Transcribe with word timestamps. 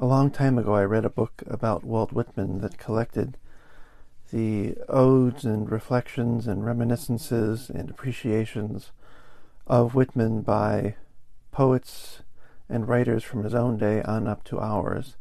A 0.00 0.06
long 0.06 0.30
time 0.30 0.58
ago, 0.58 0.74
I 0.76 0.84
read 0.84 1.04
a 1.04 1.10
book 1.10 1.42
about 1.48 1.82
Walt 1.82 2.12
Whitman 2.12 2.60
that 2.60 2.78
collected 2.78 3.36
the 4.30 4.76
odes 4.88 5.44
and 5.44 5.68
reflections 5.68 6.46
and 6.46 6.64
reminiscences 6.64 7.68
and 7.68 7.90
appreciations 7.90 8.92
of 9.66 9.96
Whitman 9.96 10.42
by 10.42 10.94
poets 11.50 12.22
and 12.68 12.86
writers 12.86 13.24
from 13.24 13.42
his 13.42 13.54
own 13.54 13.76
day 13.76 14.00
on 14.02 14.28
up 14.28 14.44
to 14.44 14.60
ours. 14.60 15.16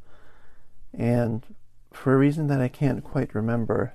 And 0.94 1.55
for 1.92 2.14
a 2.14 2.17
reason 2.17 2.45
that 2.45 2.61
I 2.61 2.67
can't 2.67 3.03
quite 3.03 3.33
remember, 3.33 3.94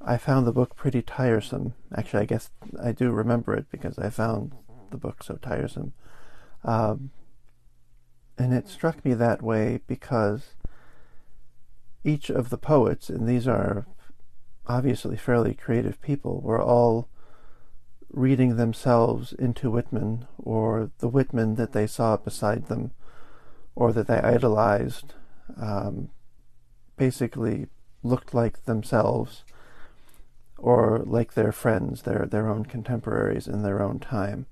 I 0.00 0.18
found 0.18 0.46
the 0.46 0.52
book 0.52 0.76
pretty 0.76 1.02
tiresome. 1.02 1.74
Actually, 1.92 2.22
I 2.22 2.26
guess 2.26 2.50
I 2.80 2.92
do 2.92 3.10
remember 3.10 3.54
it 3.54 3.66
because 3.72 3.98
I 3.98 4.08
found 4.08 4.52
the 4.92 4.98
book 4.98 5.24
so 5.24 5.34
tiresome. 5.34 5.94
Um, 6.62 7.10
and 8.42 8.52
it 8.52 8.68
struck 8.68 9.04
me 9.04 9.14
that 9.14 9.40
way 9.40 9.80
because 9.86 10.56
each 12.02 12.28
of 12.28 12.50
the 12.50 12.58
poets, 12.58 13.08
and 13.08 13.28
these 13.28 13.46
are 13.46 13.86
obviously 14.66 15.16
fairly 15.16 15.54
creative 15.54 16.02
people, 16.02 16.40
were 16.40 16.60
all 16.60 17.08
reading 18.10 18.56
themselves 18.56 19.32
into 19.32 19.70
Whitman 19.70 20.26
or 20.38 20.90
the 20.98 21.08
Whitman 21.08 21.54
that 21.54 21.72
they 21.72 21.86
saw 21.86 22.16
beside 22.16 22.66
them 22.66 22.90
or 23.76 23.92
that 23.92 24.08
they 24.08 24.18
idolized 24.18 25.14
um, 25.56 26.10
basically 26.96 27.68
looked 28.02 28.34
like 28.34 28.64
themselves 28.64 29.44
or 30.58 31.02
like 31.06 31.34
their 31.34 31.52
friends, 31.52 32.02
their 32.02 32.26
their 32.26 32.48
own 32.48 32.64
contemporaries 32.64 33.46
in 33.46 33.62
their 33.62 33.80
own 33.80 34.00
time. 34.00 34.46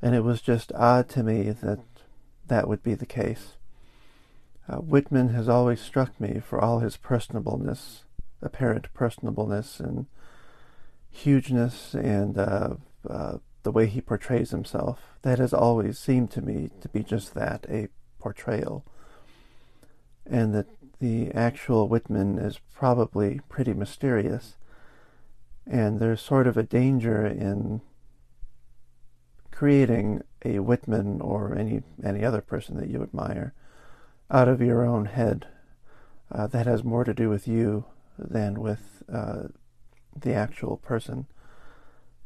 And 0.00 0.14
it 0.14 0.22
was 0.22 0.40
just 0.40 0.72
odd 0.74 1.08
to 1.10 1.22
me 1.22 1.50
that 1.50 1.80
that 2.52 2.68
would 2.68 2.82
be 2.82 2.94
the 2.94 3.06
case. 3.06 3.56
Uh, 4.68 4.76
Whitman 4.76 5.30
has 5.30 5.48
always 5.48 5.80
struck 5.80 6.20
me 6.20 6.38
for 6.38 6.60
all 6.60 6.80
his 6.80 6.98
personableness, 6.98 8.02
apparent 8.42 8.92
personableness, 8.92 9.80
and 9.80 10.06
hugeness, 11.10 11.94
and 11.94 12.36
uh, 12.36 12.74
uh, 13.08 13.38
the 13.62 13.72
way 13.72 13.86
he 13.86 14.02
portrays 14.02 14.50
himself. 14.50 15.00
That 15.22 15.38
has 15.38 15.54
always 15.54 15.98
seemed 15.98 16.30
to 16.32 16.42
me 16.42 16.68
to 16.82 16.88
be 16.90 17.02
just 17.02 17.32
that 17.32 17.64
a 17.70 17.88
portrayal. 18.18 18.84
And 20.26 20.54
that 20.54 20.66
the 21.00 21.32
actual 21.32 21.88
Whitman 21.88 22.38
is 22.38 22.60
probably 22.74 23.40
pretty 23.48 23.72
mysterious. 23.72 24.56
And 25.66 25.98
there's 25.98 26.20
sort 26.20 26.46
of 26.46 26.58
a 26.58 26.62
danger 26.62 27.26
in 27.26 27.80
creating 29.50 30.22
a 30.44 30.58
Whitman 30.58 31.20
or 31.20 31.56
any 31.56 31.82
any 32.04 32.24
other 32.24 32.40
person 32.40 32.76
that 32.76 32.88
you 32.88 33.02
admire 33.02 33.54
out 34.30 34.48
of 34.48 34.60
your 34.60 34.84
own 34.84 35.06
head 35.06 35.46
uh, 36.30 36.46
that 36.46 36.66
has 36.66 36.82
more 36.82 37.04
to 37.04 37.14
do 37.14 37.28
with 37.28 37.46
you 37.46 37.84
than 38.18 38.60
with 38.60 39.02
uh, 39.12 39.44
the 40.16 40.34
actual 40.34 40.78
person. 40.78 41.26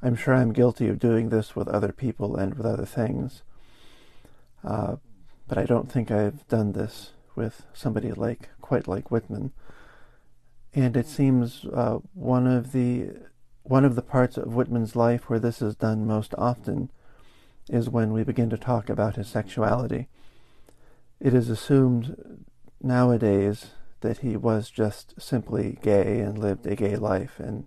I'm 0.02 0.14
sure 0.14 0.34
I'm 0.34 0.52
guilty 0.52 0.88
of 0.88 0.98
doing 0.98 1.30
this 1.30 1.56
with 1.56 1.68
other 1.68 1.92
people 1.92 2.36
and 2.36 2.54
with 2.54 2.66
other 2.66 2.84
things, 2.86 3.42
uh, 4.62 4.96
but 5.48 5.58
I 5.58 5.64
don't 5.64 5.90
think 5.90 6.10
I've 6.10 6.46
done 6.48 6.72
this 6.72 7.10
with 7.34 7.64
somebody 7.72 8.12
like 8.12 8.50
quite 8.60 8.86
like 8.86 9.10
Whitman. 9.10 9.52
And 10.74 10.96
it 10.96 11.06
seems 11.06 11.64
uh, 11.72 11.98
one 12.12 12.46
of 12.46 12.72
the 12.72 13.10
one 13.62 13.84
of 13.84 13.96
the 13.96 14.02
parts 14.02 14.36
of 14.36 14.54
Whitman's 14.54 14.94
life 14.94 15.28
where 15.28 15.40
this 15.40 15.60
is 15.60 15.74
done 15.74 16.06
most 16.06 16.34
often 16.38 16.90
is 17.68 17.88
when 17.88 18.12
we 18.12 18.22
begin 18.22 18.50
to 18.50 18.58
talk 18.58 18.88
about 18.88 19.16
his 19.16 19.28
sexuality. 19.28 20.08
It 21.20 21.34
is 21.34 21.48
assumed 21.48 22.44
nowadays 22.82 23.70
that 24.00 24.18
he 24.18 24.36
was 24.36 24.70
just 24.70 25.20
simply 25.20 25.78
gay 25.82 26.20
and 26.20 26.38
lived 26.38 26.66
a 26.66 26.76
gay 26.76 26.96
life, 26.96 27.40
and 27.40 27.66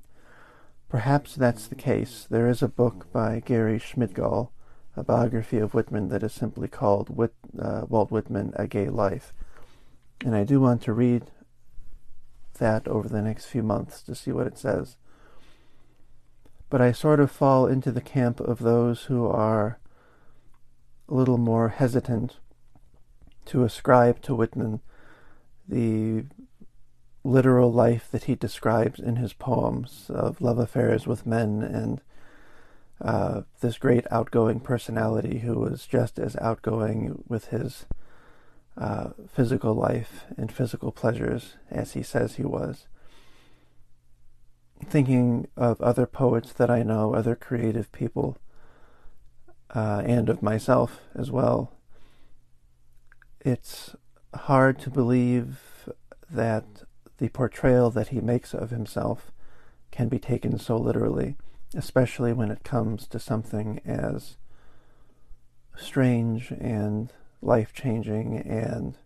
perhaps 0.87 1.35
that's 1.35 1.67
the 1.67 1.75
case. 1.75 2.27
There 2.29 2.47
is 2.47 2.61
a 2.61 2.67
book 2.67 3.11
by 3.11 3.41
Gary 3.43 3.79
Schmidgall, 3.79 4.49
a 4.95 5.03
biography 5.03 5.57
of 5.57 5.73
Whitman 5.73 6.09
that 6.09 6.23
is 6.23 6.33
simply 6.33 6.67
called 6.67 7.09
Whit, 7.09 7.33
uh, 7.59 7.85
Walt 7.87 8.11
Whitman, 8.11 8.53
A 8.55 8.67
Gay 8.67 8.89
Life. 8.89 9.33
And 10.23 10.35
I 10.35 10.43
do 10.43 10.59
want 10.59 10.81
to 10.83 10.93
read 10.93 11.31
that 12.57 12.87
over 12.87 13.07
the 13.07 13.21
next 13.21 13.45
few 13.45 13.63
months 13.63 14.01
to 14.03 14.15
see 14.15 14.31
what 14.31 14.47
it 14.47 14.57
says. 14.57 14.97
But 16.69 16.81
I 16.81 16.91
sort 16.91 17.19
of 17.19 17.31
fall 17.31 17.65
into 17.65 17.91
the 17.91 18.01
camp 18.01 18.39
of 18.39 18.59
those 18.59 19.03
who 19.03 19.27
are 19.27 19.79
a 21.09 21.13
little 21.13 21.37
more 21.37 21.69
hesitant 21.69 22.37
to 23.45 23.63
ascribe 23.63 24.21
to 24.21 24.35
Whitman 24.35 24.79
the 25.67 26.25
literal 27.23 27.71
life 27.71 28.07
that 28.11 28.25
he 28.25 28.35
describes 28.35 28.99
in 28.99 29.17
his 29.17 29.33
poems 29.33 30.05
of 30.09 30.41
love 30.41 30.59
affairs 30.59 31.05
with 31.05 31.25
men 31.25 31.61
and 31.61 32.01
uh, 33.01 33.41
this 33.61 33.77
great 33.77 34.05
outgoing 34.11 34.59
personality 34.59 35.39
who 35.39 35.55
was 35.55 35.85
just 35.85 36.19
as 36.19 36.35
outgoing 36.37 37.23
with 37.27 37.45
his 37.45 37.85
uh, 38.77 39.09
physical 39.27 39.73
life 39.73 40.25
and 40.37 40.51
physical 40.51 40.91
pleasures 40.91 41.55
as 41.69 41.93
he 41.93 42.03
says 42.03 42.35
he 42.35 42.43
was. 42.43 42.87
Thinking 44.85 45.47
of 45.57 45.81
other 45.81 46.05
poets 46.05 46.53
that 46.53 46.69
I 46.69 46.83
know, 46.83 47.13
other 47.13 47.35
creative 47.35 47.91
people 47.91 48.37
uh, 49.75 50.01
and 50.05 50.29
of 50.29 50.41
myself 50.41 51.01
as 51.15 51.31
well. 51.31 51.73
It's 53.41 53.95
hard 54.33 54.79
to 54.79 54.89
believe 54.89 55.89
that 56.29 56.65
the 57.17 57.29
portrayal 57.29 57.89
that 57.91 58.09
he 58.09 58.21
makes 58.21 58.53
of 58.53 58.69
himself 58.69 59.31
can 59.91 60.07
be 60.07 60.19
taken 60.19 60.57
so 60.57 60.77
literally, 60.77 61.35
especially 61.75 62.33
when 62.33 62.51
it 62.51 62.63
comes 62.63 63.07
to 63.07 63.19
something 63.19 63.81
as 63.85 64.37
strange 65.75 66.51
and 66.51 67.11
life 67.41 67.73
changing 67.73 68.37
and 68.37 68.97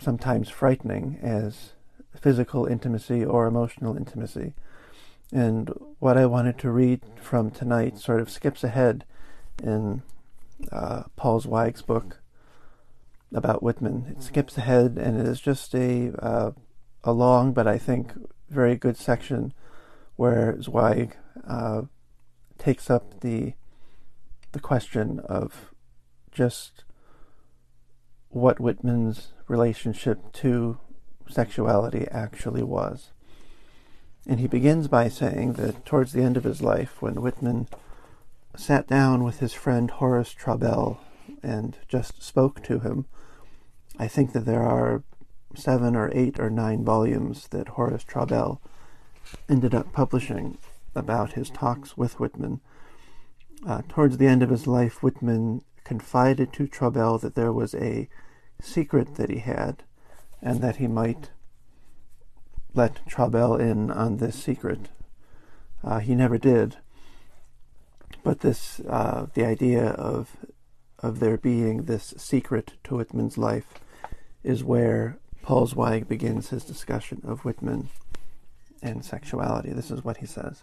sometimes 0.00 0.48
frightening 0.48 1.18
as 1.22 1.72
physical 2.14 2.66
intimacy 2.66 3.24
or 3.24 3.46
emotional 3.46 3.96
intimacy. 3.96 4.54
And 5.32 5.70
what 5.98 6.16
I 6.16 6.26
wanted 6.26 6.58
to 6.58 6.70
read 6.70 7.00
from 7.20 7.50
tonight 7.50 7.98
sort 7.98 8.20
of 8.20 8.30
skips 8.30 8.64
ahead 8.64 9.04
in 9.62 10.02
uh, 10.72 11.04
Paul 11.16 11.40
Zweig's 11.40 11.82
book 11.82 12.20
about 13.34 13.62
Whitman. 13.62 14.14
It 14.16 14.22
skips 14.22 14.56
ahead 14.56 14.96
and 14.98 15.20
it 15.20 15.26
is 15.26 15.40
just 15.40 15.74
a 15.74 16.12
uh, 16.18 16.52
a 17.04 17.12
long 17.12 17.52
but 17.52 17.66
I 17.66 17.78
think 17.78 18.12
very 18.48 18.76
good 18.76 18.96
section 18.96 19.52
where 20.16 20.60
Zweig 20.60 21.16
uh, 21.46 21.82
takes 22.56 22.90
up 22.90 23.20
the 23.20 23.52
the 24.52 24.60
question 24.60 25.20
of 25.20 25.72
just 26.32 26.84
what 28.30 28.60
Whitman's 28.60 29.32
relationship 29.46 30.32
to 30.32 30.78
sexuality 31.28 32.06
actually 32.10 32.62
was 32.62 33.12
And 34.28 34.40
he 34.40 34.46
begins 34.46 34.88
by 34.88 35.08
saying 35.08 35.54
that 35.54 35.86
towards 35.86 36.12
the 36.12 36.22
end 36.22 36.36
of 36.36 36.44
his 36.44 36.60
life, 36.60 37.00
when 37.00 37.22
Whitman 37.22 37.66
sat 38.54 38.86
down 38.86 39.24
with 39.24 39.40
his 39.40 39.54
friend 39.54 39.90
Horace 39.90 40.34
Traubel 40.34 40.98
and 41.42 41.78
just 41.88 42.22
spoke 42.22 42.62
to 42.64 42.80
him, 42.80 43.06
I 43.98 44.06
think 44.06 44.32
that 44.34 44.44
there 44.44 44.62
are 44.62 45.02
seven 45.54 45.96
or 45.96 46.10
eight 46.12 46.38
or 46.38 46.50
nine 46.50 46.84
volumes 46.84 47.48
that 47.48 47.68
Horace 47.68 48.04
Traubel 48.04 48.60
ended 49.48 49.74
up 49.74 49.94
publishing 49.94 50.58
about 50.94 51.32
his 51.32 51.48
talks 51.48 51.96
with 51.96 52.20
Whitman. 52.20 52.60
Uh, 53.66 53.80
towards 53.88 54.18
the 54.18 54.26
end 54.26 54.42
of 54.42 54.50
his 54.50 54.66
life, 54.66 55.02
Whitman 55.02 55.62
confided 55.84 56.52
to 56.52 56.66
Traubel 56.66 57.18
that 57.22 57.34
there 57.34 57.52
was 57.52 57.74
a 57.74 58.10
secret 58.60 59.14
that 59.14 59.30
he 59.30 59.38
had 59.38 59.84
and 60.42 60.60
that 60.60 60.76
he 60.76 60.86
might 60.86 61.30
let 62.78 63.04
Traubel 63.06 63.58
in 63.58 63.90
on 63.90 64.18
this 64.18 64.36
secret. 64.36 64.88
Uh, 65.82 65.98
he 65.98 66.14
never 66.14 66.38
did. 66.38 66.76
But 68.22 68.40
this, 68.40 68.80
uh, 68.88 69.26
the 69.34 69.44
idea 69.44 69.88
of 69.90 70.36
of 71.00 71.20
there 71.20 71.36
being 71.36 71.84
this 71.84 72.14
secret 72.16 72.74
to 72.84 72.96
Whitman's 72.96 73.38
life, 73.38 73.74
is 74.42 74.64
where 74.64 75.18
Paul 75.42 75.66
Zweig 75.66 76.08
begins 76.08 76.48
his 76.48 76.64
discussion 76.64 77.22
of 77.24 77.44
Whitman 77.44 77.88
and 78.82 79.04
sexuality. 79.04 79.72
This 79.72 79.90
is 79.90 80.04
what 80.04 80.16
he 80.18 80.26
says. 80.26 80.62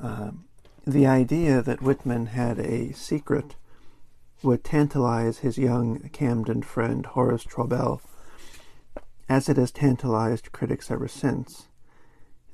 Um, 0.00 0.44
the 0.86 1.06
idea 1.06 1.62
that 1.62 1.82
Whitman 1.82 2.26
had 2.26 2.58
a 2.58 2.92
secret 2.92 3.56
would 4.42 4.62
tantalize 4.62 5.38
his 5.38 5.58
young 5.58 6.10
Camden 6.12 6.62
friend 6.62 7.04
Horace 7.06 7.44
Traubel 7.44 8.00
as 9.28 9.48
it 9.48 9.56
has 9.56 9.70
tantalized 9.70 10.52
critics 10.52 10.90
ever 10.90 11.06
since. 11.06 11.68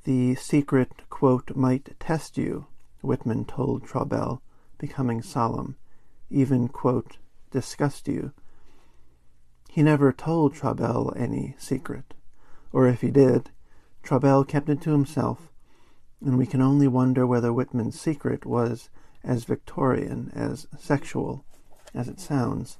The 0.03 0.35
secret, 0.35 0.91
quote, 1.09 1.55
might 1.55 1.99
test 1.99 2.37
you, 2.37 2.67
Whitman 3.01 3.45
told 3.45 3.85
Traubel, 3.85 4.41
becoming 4.77 5.21
solemn, 5.21 5.77
even, 6.29 6.67
quote, 6.67 7.17
disgust 7.51 8.07
you. 8.07 8.33
He 9.69 9.81
never 9.81 10.11
told 10.11 10.53
Traubel 10.53 11.13
any 11.15 11.55
secret, 11.57 12.13
or 12.71 12.87
if 12.87 13.01
he 13.01 13.09
did, 13.09 13.51
Traubel 14.03 14.47
kept 14.47 14.69
it 14.69 14.81
to 14.81 14.91
himself, 14.91 15.49
and 16.23 16.37
we 16.37 16.45
can 16.45 16.61
only 16.61 16.87
wonder 16.87 17.25
whether 17.25 17.53
Whitman's 17.53 17.99
secret 17.99 18.45
was 18.45 18.89
as 19.23 19.45
Victorian, 19.45 20.31
as 20.35 20.67
sexual, 20.77 21.45
as 21.93 22.07
it 22.07 22.19
sounds. 22.19 22.77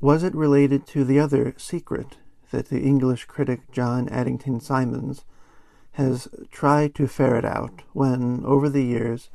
Was 0.00 0.22
it 0.22 0.34
related 0.34 0.86
to 0.88 1.04
the 1.04 1.18
other 1.18 1.54
secret 1.56 2.18
that 2.50 2.68
the 2.68 2.82
English 2.82 3.24
critic 3.24 3.70
John 3.72 4.08
Addington 4.08 4.60
Symonds 4.60 5.24
has 5.92 6.28
tried 6.50 6.94
to 6.94 7.06
ferret 7.06 7.44
out 7.44 7.82
when, 7.92 8.44
over 8.44 8.68
the 8.68 8.84
years, 8.84 9.30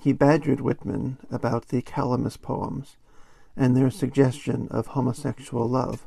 he 0.00 0.12
badgered 0.12 0.60
Whitman 0.60 1.18
about 1.30 1.68
the 1.68 1.82
Calamus 1.82 2.40
poems 2.40 2.96
and 3.56 3.76
their 3.76 3.90
suggestion 3.90 4.66
of 4.70 4.88
homosexual 4.88 5.68
love. 5.68 6.06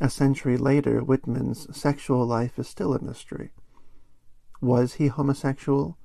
A 0.00 0.10
century 0.10 0.56
later, 0.56 1.00
Whitman's 1.00 1.68
sexual 1.76 2.26
life 2.26 2.58
is 2.58 2.66
still 2.66 2.94
a 2.94 3.02
mystery. 3.02 3.50
Was 4.60 4.94
he 4.94 5.06
homosexual? 5.06 5.96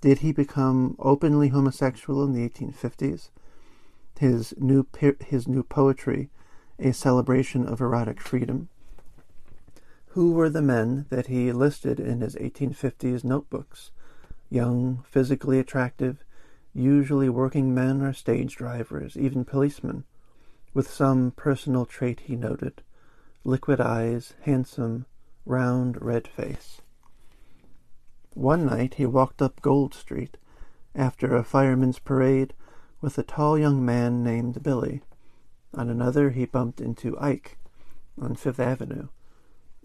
Did 0.00 0.18
he 0.18 0.32
become 0.32 0.96
openly 0.98 1.48
homosexual 1.48 2.24
in 2.24 2.32
the 2.32 2.48
1850s? 2.48 3.30
His 4.18 4.54
new, 4.58 4.84
his 5.20 5.46
new 5.46 5.62
poetry 5.62 6.30
a 6.78 6.92
celebration 6.92 7.66
of 7.66 7.80
erotic 7.80 8.20
freedom. 8.20 8.68
Who 10.08 10.32
were 10.32 10.48
the 10.48 10.62
men 10.62 11.06
that 11.10 11.26
he 11.26 11.52
listed 11.52 12.00
in 12.00 12.20
his 12.20 12.34
1850s 12.36 13.24
notebooks? 13.24 13.90
Young, 14.50 15.04
physically 15.08 15.58
attractive, 15.58 16.24
usually 16.72 17.28
working 17.28 17.74
men 17.74 18.02
or 18.02 18.12
stage 18.12 18.56
drivers, 18.56 19.16
even 19.16 19.44
policemen, 19.44 20.04
with 20.72 20.90
some 20.90 21.32
personal 21.32 21.84
trait 21.84 22.20
he 22.20 22.36
noted 22.36 22.82
liquid 23.44 23.80
eyes, 23.80 24.34
handsome, 24.42 25.06
round, 25.46 26.00
red 26.02 26.28
face. 26.28 26.82
One 28.34 28.66
night 28.66 28.94
he 28.94 29.06
walked 29.06 29.40
up 29.40 29.62
Gold 29.62 29.94
Street 29.94 30.36
after 30.94 31.34
a 31.34 31.44
fireman's 31.44 31.98
parade 31.98 32.52
with 33.00 33.16
a 33.16 33.22
tall 33.22 33.58
young 33.58 33.84
man 33.84 34.22
named 34.22 34.62
Billy. 34.62 35.02
On 35.74 35.90
another, 35.90 36.30
he 36.30 36.46
bumped 36.46 36.80
into 36.80 37.18
Ike 37.18 37.58
on 38.20 38.34
Fifth 38.34 38.60
Avenue, 38.60 39.08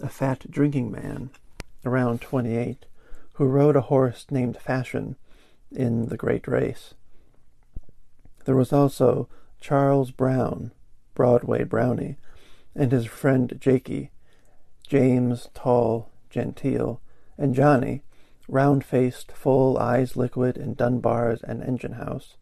a 0.02 0.10
fat 0.10 0.50
drinking 0.50 0.92
man, 0.92 1.30
around 1.86 2.22
28, 2.22 2.86
who 3.34 3.46
rode 3.46 3.76
a 3.76 3.82
horse 3.82 4.26
named 4.30 4.58
Fashion 4.58 5.16
in 5.72 6.08
the 6.08 6.18
great 6.18 6.48
race. 6.48 6.94
There 8.46 8.56
was 8.56 8.74
also 8.74 9.28
Charles 9.60 10.12
Brown, 10.12 10.72
Broadway 11.16 11.64
Brownie, 11.64 12.18
and 12.76 12.92
his 12.92 13.06
friend 13.06 13.58
Jakey, 13.60 14.12
James, 14.88 15.50
tall, 15.54 16.10
genteel, 16.30 17.02
and 17.38 17.56
Johnny, 17.56 18.04
round 18.48 18.84
faced, 18.84 19.32
full, 19.32 19.78
eyes 19.78 20.16
liquid 20.16 20.58
in 20.58 20.74
Dunbar's 20.74 21.42
and 21.44 21.64
Engine 21.64 21.94
House, 21.94 22.36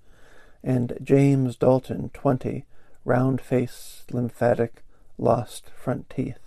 and 0.64 0.98
James 1.04 1.56
Dalton, 1.56 2.10
twenty, 2.14 2.66
round 3.06 3.42
face, 3.42 4.04
lymphatic, 4.12 4.84
lost 5.18 5.70
front 5.76 6.10
teeth. 6.10 6.40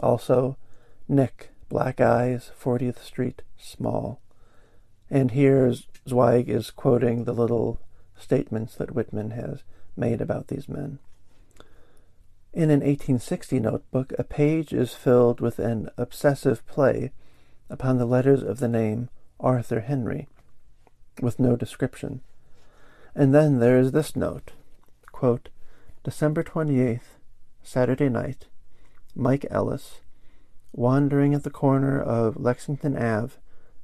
Also, 0.00 0.56
Nick, 1.08 1.50
black 1.68 2.00
eyes, 2.00 2.50
40th 2.60 3.02
Street, 3.02 3.42
small. 3.56 4.20
And 5.10 5.32
here 5.32 5.72
Zweig 6.08 6.48
is 6.48 6.70
quoting 6.70 7.24
the 7.24 7.32
little 7.32 7.80
statements 8.16 8.74
that 8.76 8.94
Whitman 8.94 9.32
has 9.32 9.62
made 9.96 10.20
about 10.20 10.48
these 10.48 10.68
men. 10.68 10.98
In 12.52 12.64
an 12.64 12.80
1860 12.80 13.60
notebook, 13.60 14.12
a 14.18 14.24
page 14.24 14.72
is 14.72 14.94
filled 14.94 15.40
with 15.40 15.58
an 15.58 15.88
obsessive 15.96 16.66
play 16.66 17.12
upon 17.70 17.98
the 17.98 18.06
letters 18.06 18.42
of 18.42 18.58
the 18.58 18.68
name 18.68 19.08
Arthur 19.40 19.80
Henry, 19.80 20.28
with 21.20 21.40
no 21.40 21.56
description. 21.56 22.20
And 23.14 23.34
then 23.34 23.58
there 23.58 23.78
is 23.78 23.92
this 23.92 24.14
note 24.14 24.52
quote, 25.22 25.50
December 26.04 26.42
28th, 26.42 27.18
Saturday 27.62 28.08
night, 28.08 28.46
Mike 29.14 29.46
Ellis, 29.50 30.00
wandering 30.72 31.32
at 31.32 31.44
the 31.44 31.50
corner 31.50 32.00
of 32.00 32.36
Lexington 32.36 32.96
Ave 32.96 33.34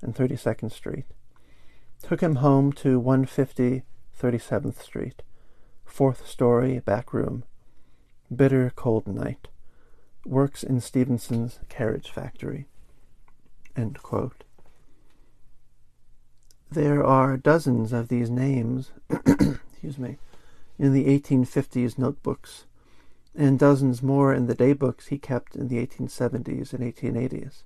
and 0.02 0.14
32nd 0.16 0.72
Street, 0.72 1.04
took 2.02 2.20
him 2.20 2.36
home 2.36 2.72
to 2.72 2.98
150 2.98 3.82
37th 4.20 4.82
Street, 4.82 5.22
fourth 5.84 6.26
story, 6.26 6.80
back 6.80 7.12
room. 7.12 7.44
Bitter 8.34 8.72
cold 8.74 9.06
night. 9.06 9.46
Works 10.26 10.64
in 10.64 10.80
Stevenson's 10.80 11.60
carriage 11.68 12.10
factory. 12.10 12.66
There 16.70 17.04
are 17.04 17.36
dozens 17.36 17.92
of 17.92 18.08
these 18.08 18.28
names, 18.28 18.90
excuse 19.10 19.98
me, 19.98 20.18
in 20.78 20.92
the 20.92 21.06
1850s 21.06 21.98
notebooks, 21.98 22.66
and 23.34 23.58
dozens 23.58 24.02
more 24.02 24.32
in 24.32 24.46
the 24.46 24.54
daybooks 24.54 25.08
he 25.08 25.18
kept 25.18 25.56
in 25.56 25.68
the 25.68 25.84
1870s 25.84 26.72
and 26.72 26.94
1880s. 26.94 27.62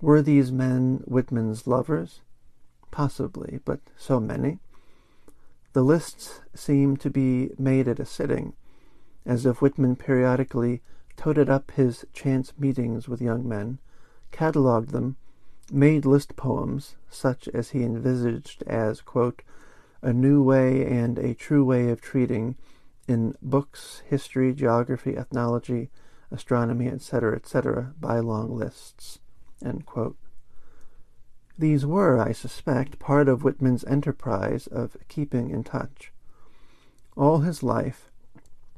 Were 0.00 0.22
these 0.22 0.52
men 0.52 1.02
Whitman's 1.06 1.66
lovers? 1.66 2.20
Possibly, 2.90 3.60
but 3.64 3.80
so 3.96 4.20
many? 4.20 4.58
The 5.72 5.82
lists 5.82 6.40
seem 6.54 6.96
to 6.98 7.10
be 7.10 7.50
made 7.58 7.88
at 7.88 8.00
a 8.00 8.06
sitting, 8.06 8.54
as 9.26 9.44
if 9.44 9.60
Whitman 9.60 9.96
periodically 9.96 10.82
toted 11.16 11.50
up 11.50 11.72
his 11.72 12.06
chance 12.12 12.52
meetings 12.58 13.08
with 13.08 13.20
young 13.20 13.46
men, 13.46 13.78
catalogued 14.30 14.90
them, 14.90 15.16
made 15.70 16.06
list 16.06 16.36
poems, 16.36 16.96
such 17.10 17.48
as 17.48 17.70
he 17.70 17.82
envisaged 17.82 18.62
as, 18.62 19.00
quote, 19.00 19.42
a 20.02 20.12
new 20.12 20.42
way 20.42 20.84
and 20.86 21.18
a 21.18 21.34
true 21.34 21.64
way 21.64 21.90
of 21.90 22.00
treating 22.00 22.56
in 23.06 23.34
books, 23.42 24.02
history, 24.06 24.52
geography, 24.52 25.16
ethnology, 25.16 25.90
astronomy, 26.30 26.88
etc., 26.88 27.34
etc., 27.34 27.94
by 27.98 28.18
long 28.18 28.54
lists. 28.56 29.18
These 31.58 31.84
were, 31.84 32.20
I 32.20 32.32
suspect, 32.32 32.98
part 33.00 33.28
of 33.28 33.42
Whitman's 33.42 33.84
enterprise 33.84 34.68
of 34.68 34.96
keeping 35.08 35.50
in 35.50 35.64
touch. 35.64 36.12
All 37.16 37.38
his 37.38 37.64
life, 37.64 38.10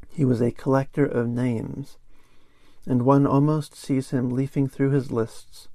he 0.09 0.25
was 0.25 0.41
a 0.41 0.51
collector 0.51 1.05
of 1.05 1.29
names, 1.29 1.99
and 2.87 3.03
one 3.03 3.27
almost 3.27 3.75
sees 3.75 4.11
him 4.11 4.31
leafing 4.31 4.67
through 4.67 4.91
his 4.91 5.13
lists, 5.13 5.69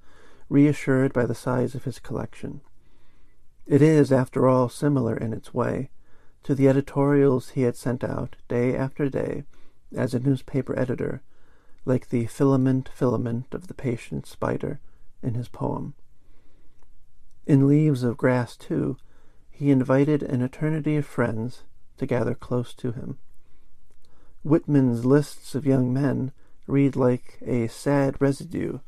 reassured 0.49 1.13
by 1.13 1.25
the 1.25 1.35
size 1.35 1.75
of 1.75 1.83
his 1.83 1.99
collection. 1.99 2.61
It 3.67 3.81
is, 3.81 4.12
after 4.12 4.48
all, 4.48 4.69
similar 4.69 5.17
in 5.17 5.34
its 5.34 5.53
way 5.53 5.89
to 6.43 6.53
the 6.53 6.67
editorials 6.67 7.50
he 7.50 7.63
had 7.63 7.75
sent 7.75 8.03
out 8.03 8.36
day 8.48 8.75
after 8.75 9.10
day 9.10 9.43
as 9.95 10.13
a 10.13 10.19
newspaper 10.19 10.77
editor 10.77 11.24
like 11.86 12.10
the 12.10 12.25
filament 12.25 12.89
filament 12.93 13.53
of 13.53 13.67
the 13.67 13.74
patient 13.74 14.25
spider 14.25 14.79
in 15.22 15.36
his 15.36 15.48
poem. 15.48 15.93
In 17.45 17.67
Leaves 17.67 18.03
of 18.03 18.17
Grass, 18.17 18.57
too, 18.57 18.98
he 19.50 19.72
invited 19.72 20.24
an 20.24 20.41
eternity 20.41 20.98
of 20.98 21.05
friends 21.05 21.63
to 21.98 22.05
gather 22.05 22.34
close 22.34 22.74
to 22.74 22.91
him. 22.91 23.17
Whitman's 24.43 25.05
lists 25.05 25.55
of 25.55 25.65
young 25.65 25.93
men 25.93 26.31
read 26.67 26.95
like 26.95 27.39
a 27.45 27.67
sad 27.67 28.19
residue 28.19 28.79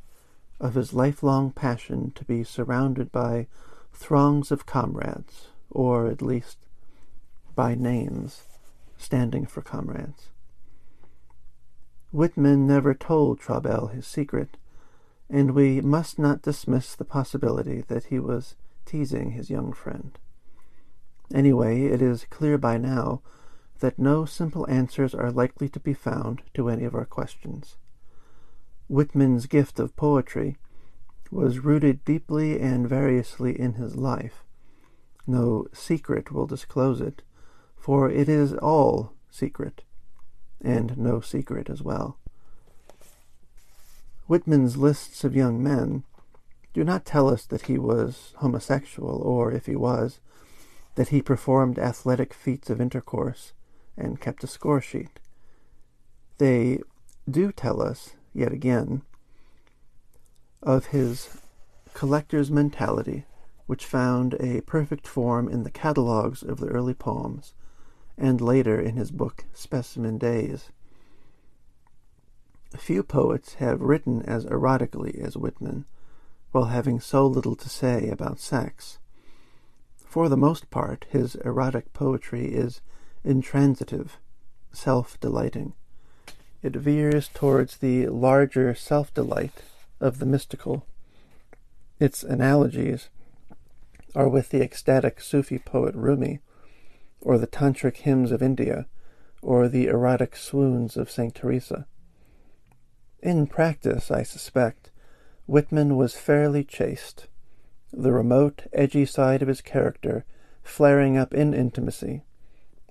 of 0.59 0.73
his 0.73 0.93
lifelong 0.93 1.51
passion 1.51 2.11
to 2.11 2.25
be 2.25 2.43
surrounded 2.43 3.11
by 3.11 3.47
throngs 3.97 4.51
of 4.51 4.65
comrades, 4.65 5.47
or 5.71 6.07
at 6.07 6.21
least 6.21 6.57
by 7.55 7.73
names 7.73 8.43
standing 8.95 9.45
for 9.45 9.61
comrades. 9.61 10.29
Whitman 12.11 12.65
never 12.67 12.93
told 12.93 13.39
Traubel 13.39 13.91
his 13.91 14.07
secret, 14.07 14.55
and 15.29 15.51
we 15.51 15.81
must 15.81 16.17
not 16.17 16.41
dismiss 16.41 16.95
the 16.95 17.03
possibility 17.03 17.81
that 17.87 18.05
he 18.05 18.19
was 18.19 18.55
teasing 18.85 19.31
his 19.31 19.49
young 19.49 19.73
friend. 19.73 20.17
Anyway, 21.33 21.85
it 21.85 22.01
is 22.01 22.25
clear 22.29 22.57
by 22.57 22.77
now 22.77 23.21
that 23.79 23.99
no 23.99 24.25
simple 24.25 24.67
answers 24.69 25.13
are 25.13 25.31
likely 25.31 25.67
to 25.69 25.79
be 25.79 25.93
found 25.93 26.41
to 26.53 26.69
any 26.69 26.85
of 26.85 26.95
our 26.95 27.05
questions. 27.05 27.77
Whitman's 28.87 29.47
gift 29.47 29.79
of 29.79 29.95
poetry 29.95 30.57
was 31.31 31.59
rooted 31.59 32.03
deeply 32.05 32.59
and 32.59 32.87
variously 32.87 33.59
in 33.59 33.73
his 33.73 33.95
life. 33.95 34.43
No 35.25 35.67
secret 35.73 36.31
will 36.31 36.47
disclose 36.47 37.01
it, 37.01 37.21
for 37.77 38.09
it 38.09 38.29
is 38.29 38.53
all 38.53 39.13
secret, 39.29 39.83
and 40.61 40.97
no 40.97 41.19
secret 41.19 41.69
as 41.69 41.81
well. 41.81 42.17
Whitman's 44.27 44.77
lists 44.77 45.23
of 45.23 45.35
young 45.35 45.61
men 45.61 46.03
do 46.73 46.83
not 46.83 47.05
tell 47.05 47.29
us 47.29 47.45
that 47.45 47.63
he 47.63 47.77
was 47.77 48.33
homosexual, 48.37 49.21
or, 49.21 49.51
if 49.51 49.65
he 49.65 49.75
was, 49.75 50.19
that 50.95 51.09
he 51.09 51.21
performed 51.21 51.79
athletic 51.79 52.33
feats 52.33 52.69
of 52.69 52.81
intercourse 52.81 53.53
and 53.97 54.21
kept 54.21 54.43
a 54.43 54.47
score 54.47 54.81
sheet. 54.81 55.19
They 56.37 56.79
do 57.29 57.51
tell 57.51 57.81
us, 57.81 58.11
yet 58.33 58.51
again, 58.51 59.01
of 60.67 60.87
his 60.87 61.29
collector's 61.93 62.51
mentality, 62.51 63.23
which 63.67 63.85
found 63.85 64.33
a 64.33 64.59
perfect 64.61 65.07
form 65.07 65.47
in 65.47 65.63
the 65.63 65.71
catalogues 65.71 66.43
of 66.43 66.59
the 66.59 66.67
early 66.67 66.93
poems, 66.93 67.53
and 68.17 68.41
later 68.41 68.77
in 68.77 68.97
his 68.97 69.09
book 69.09 69.45
Specimen 69.53 70.17
Days. 70.17 70.69
Few 72.75 73.01
poets 73.01 73.53
have 73.55 73.79
written 73.79 74.21
as 74.23 74.43
erotically 74.43 75.17
as 75.23 75.37
Whitman, 75.37 75.85
while 76.51 76.65
having 76.65 76.99
so 76.99 77.25
little 77.25 77.55
to 77.55 77.69
say 77.69 78.09
about 78.09 78.37
sex. 78.37 78.99
For 80.05 80.27
the 80.27 80.35
most 80.35 80.69
part, 80.69 81.05
his 81.09 81.35
erotic 81.45 81.93
poetry 81.93 82.53
is 82.53 82.81
intransitive, 83.23 84.19
self-delighting. 84.73 85.75
It 86.61 86.75
veers 86.75 87.29
towards 87.29 87.77
the 87.77 88.07
larger 88.07 88.75
self-delight 88.75 89.53
of 89.99 90.19
the 90.19 90.25
mystical. 90.25 90.85
Its 91.99 92.23
analogies 92.23 93.09
are 94.15 94.29
with 94.29 94.49
the 94.49 94.61
ecstatic 94.61 95.21
Sufi 95.21 95.59
poet 95.59 95.95
Rumi, 95.95 96.39
or 97.21 97.37
the 97.37 97.47
tantric 97.47 97.97
hymns 97.97 98.31
of 98.31 98.41
India, 98.41 98.87
or 99.41 99.67
the 99.67 99.87
erotic 99.87 100.35
swoons 100.35 100.97
of 100.97 101.11
St. 101.11 101.33
Teresa. 101.33 101.87
In 103.21 103.47
practice, 103.47 104.11
I 104.11 104.23
suspect, 104.23 104.91
Whitman 105.47 105.95
was 105.95 106.15
fairly 106.15 106.63
chaste, 106.63 107.27
the 107.91 108.11
remote, 108.11 108.63
edgy 108.73 109.05
side 109.05 109.41
of 109.41 109.47
his 109.47 109.61
character 109.61 110.25
flaring 110.63 111.17
up 111.17 111.33
in 111.33 111.53
intimacy, 111.53 112.23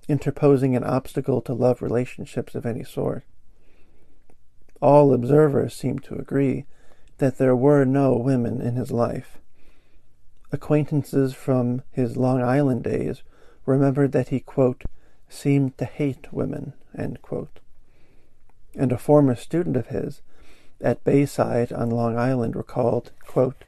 interposing 0.07 0.75
an 0.75 0.83
obstacle 0.83 1.41
to 1.41 1.53
love 1.53 1.81
relationships 1.81 2.55
of 2.55 2.65
any 2.65 2.83
sort. 2.83 3.23
All 4.81 5.13
observers 5.13 5.75
seem 5.75 5.99
to 5.99 6.15
agree 6.15 6.65
that 7.17 7.37
there 7.37 7.55
were 7.55 7.85
no 7.85 8.15
women 8.15 8.61
in 8.61 8.75
his 8.75 8.91
life. 8.91 9.37
Acquaintances 10.51 11.33
from 11.33 11.81
his 11.91 12.15
Long 12.15 12.41
Island 12.41 12.83
days 12.83 13.23
remembered 13.65 14.11
that 14.11 14.29
he, 14.29 14.39
quote, 14.39 14.83
seemed 15.27 15.77
to 15.77 15.85
hate 15.85 16.31
women, 16.31 16.73
and 16.93 17.17
a 18.91 18.97
former 18.97 19.35
student 19.35 19.75
of 19.75 19.87
his 19.87 20.21
at 20.79 21.03
Bayside 21.03 21.73
on 21.73 21.89
Long 21.89 22.17
Island 22.17 22.55
recalled, 22.55 23.11
quote, 23.25 23.63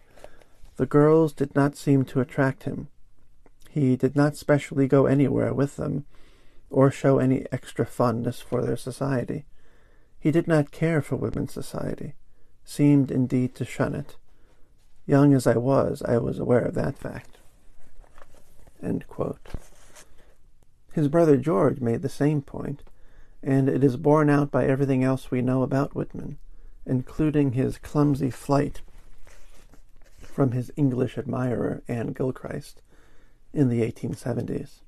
The 0.77 0.85
girls 0.85 1.33
did 1.33 1.55
not 1.55 1.75
seem 1.75 2.05
to 2.05 2.21
attract 2.21 2.63
him. 2.63 2.87
He 3.69 3.95
did 3.95 4.15
not 4.15 4.37
specially 4.37 4.87
go 4.87 5.05
anywhere 5.05 5.53
with 5.53 5.75
them, 5.75 6.05
or 6.69 6.91
show 6.91 7.17
any 7.17 7.45
extra 7.51 7.85
fondness 7.85 8.39
for 8.39 8.61
their 8.61 8.77
society. 8.77 9.45
He 10.19 10.31
did 10.31 10.47
not 10.47 10.71
care 10.71 11.01
for 11.01 11.15
women's 11.15 11.51
society 11.51 12.13
seemed 12.69 13.09
indeed 13.09 13.55
to 13.55 13.65
shun 13.65 13.95
it. 13.95 14.15
Young 15.07 15.33
as 15.33 15.47
I 15.47 15.57
was, 15.57 16.03
I 16.03 16.19
was 16.19 16.37
aware 16.37 16.61
of 16.61 16.75
that 16.75 16.99
fact. 16.99 17.39
His 20.93 21.07
brother 21.07 21.35
George 21.35 21.81
made 21.81 22.03
the 22.03 22.09
same 22.09 22.43
point, 22.43 22.83
and 23.41 23.67
it 23.67 23.83
is 23.83 23.97
borne 23.97 24.29
out 24.29 24.51
by 24.51 24.67
everything 24.67 25.03
else 25.03 25.31
we 25.31 25.41
know 25.41 25.63
about 25.63 25.95
Whitman, 25.95 26.37
including 26.85 27.53
his 27.53 27.79
clumsy 27.79 28.29
flight 28.29 28.81
from 30.19 30.51
his 30.51 30.71
English 30.77 31.17
admirer, 31.17 31.81
Anne 31.87 32.13
Gilchrist, 32.13 32.83
in 33.51 33.69
the 33.69 33.81
1870s. 33.81 34.81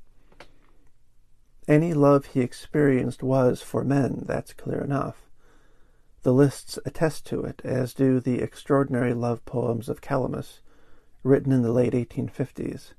Any 1.67 1.95
love 1.95 2.27
he 2.27 2.41
experienced 2.41 3.23
was 3.23 3.63
for 3.63 3.83
men, 3.83 4.23
that's 4.27 4.53
clear 4.53 4.83
enough. 4.83 5.30
The 6.23 6.33
lists 6.33 6.77
attest 6.85 7.25
to 7.27 7.41
it, 7.43 7.61
as 7.63 7.93
do 7.93 8.19
the 8.19 8.39
extraordinary 8.41 9.13
love 9.13 9.43
poems 9.45 9.89
of 9.89 10.01
Calamus, 10.01 10.59
written 11.23 11.51
in 11.51 11.63
the 11.63 11.71
late 11.71 11.93
1850s. 11.93 12.93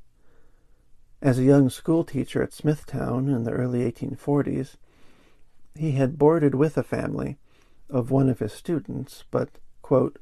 As 1.21 1.39
a 1.39 1.45
young 1.45 1.71
schoolteacher 1.71 2.43
at 2.43 2.53
Smithtown 2.53 3.29
in 3.29 3.45
the 3.45 3.53
early 3.53 3.91
1840s, 3.91 4.77
he 5.75 5.93
had 5.93 6.19
boarded 6.19 6.55
with 6.55 6.77
a 6.77 6.83
family 6.83 7.39
of 7.89 8.11
one 8.11 8.29
of 8.29 8.41
his 8.41 8.53
students, 8.53 9.25
but, 9.31 9.51
quote, 9.83 10.19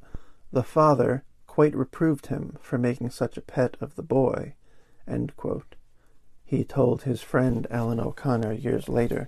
the 0.51 0.63
father 0.63 1.23
quite 1.47 1.75
reproved 1.75 2.27
him 2.27 2.57
for 2.61 2.77
making 2.77 3.09
such 3.09 3.35
a 3.35 3.41
pet 3.41 3.75
of 3.81 3.95
the 3.95 4.03
boy, 4.03 4.53
he 6.45 6.63
told 6.63 7.03
his 7.03 7.21
friend 7.21 7.65
Ellen 7.69 7.99
O'Connor 7.99 8.53
years 8.53 8.87
later. 8.87 9.27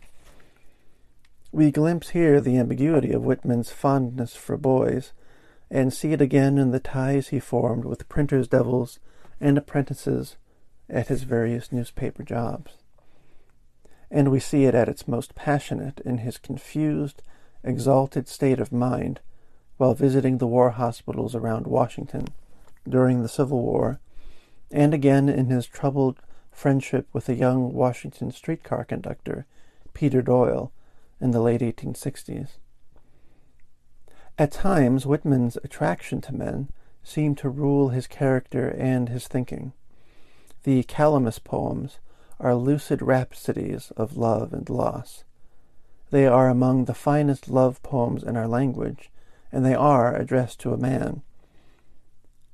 We 1.53 1.69
glimpse 1.69 2.09
here 2.09 2.41
the 2.41 2.57
ambiguity 2.57 3.11
of 3.11 3.23
Whitman's 3.23 3.69
fondness 3.69 4.35
for 4.35 4.57
boys, 4.57 5.13
and 5.69 5.93
see 5.93 6.11
it 6.11 6.19
again 6.19 6.57
in 6.57 6.71
the 6.71 6.79
ties 6.79 7.27
he 7.27 7.39
formed 7.39 7.85
with 7.85 8.09
printers' 8.09 8.47
devils 8.47 8.97
and 9.39 9.55
apprentices 9.55 10.37
at 10.89 11.09
his 11.09 11.21
various 11.21 11.71
newspaper 11.71 12.23
jobs. 12.23 12.71
And 14.09 14.31
we 14.31 14.39
see 14.39 14.65
it 14.65 14.73
at 14.73 14.89
its 14.89 15.07
most 15.07 15.35
passionate 15.35 15.99
in 15.99 16.17
his 16.17 16.39
confused, 16.39 17.21
exalted 17.63 18.27
state 18.27 18.59
of 18.59 18.71
mind 18.71 19.19
while 19.77 19.93
visiting 19.93 20.39
the 20.39 20.47
war 20.47 20.71
hospitals 20.71 21.35
around 21.35 21.67
Washington 21.67 22.29
during 22.89 23.21
the 23.21 23.29
Civil 23.29 23.61
War, 23.61 23.99
and 24.71 24.91
again 24.91 25.29
in 25.29 25.51
his 25.51 25.67
troubled 25.67 26.17
friendship 26.51 27.07
with 27.13 27.29
a 27.29 27.35
young 27.35 27.73
Washington 27.73 28.31
streetcar 28.31 28.83
conductor, 28.85 29.45
Peter 29.93 30.23
Doyle, 30.23 30.71
in 31.23 31.31
the 31.31 31.39
late 31.39 31.61
1860s. 31.61 32.57
At 34.37 34.51
times, 34.51 35.05
Whitman's 35.05 35.57
attraction 35.63 36.19
to 36.21 36.35
men 36.35 36.69
seemed 37.01 37.37
to 37.37 37.49
rule 37.49 37.89
his 37.89 38.07
character 38.07 38.67
and 38.67 39.07
his 39.07 39.27
thinking. 39.27 39.71
The 40.63 40.83
Calamus 40.83 41.41
poems 41.41 41.99
are 42.41 42.55
lucid 42.55 43.01
rhapsodies 43.01 43.91
of 43.95 44.17
love 44.17 44.51
and 44.51 44.69
loss. 44.69 45.23
They 46.11 46.27
are 46.27 46.49
among 46.49 46.85
the 46.85 46.93
finest 46.93 47.49
love 47.49 47.81
poems 47.83 48.23
in 48.23 48.35
our 48.35 48.47
language, 48.47 49.09
and 49.49 49.65
they 49.65 49.75
are 49.75 50.13
addressed 50.13 50.59
to 50.61 50.73
a 50.73 50.77
man. 50.77 51.21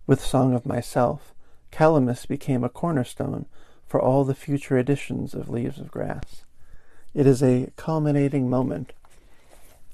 With 0.06 0.24
Song 0.24 0.54
of 0.54 0.68
Myself, 0.68 1.34
Calamus 1.72 2.28
became 2.28 2.64
a 2.64 2.70
cornerstone 2.70 3.48
for 3.88 4.00
all 4.00 4.24
the 4.24 4.36
future 4.36 4.78
editions 4.78 5.34
of 5.34 5.50
Leaves 5.50 5.80
of 5.80 5.90
Grass. 5.90 6.46
It 7.14 7.26
is 7.26 7.42
a 7.42 7.72
culminating 7.76 8.50
moment 8.50 8.94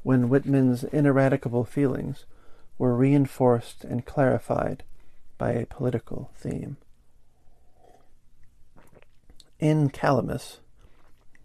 when 0.03 0.29
Whitman's 0.29 0.83
ineradicable 0.83 1.63
feelings 1.63 2.25
were 2.77 2.95
reinforced 2.95 3.83
and 3.83 4.05
clarified 4.05 4.83
by 5.37 5.51
a 5.51 5.65
political 5.65 6.29
theme. 6.35 6.77
In 9.59 9.89
Calamus, 9.89 10.59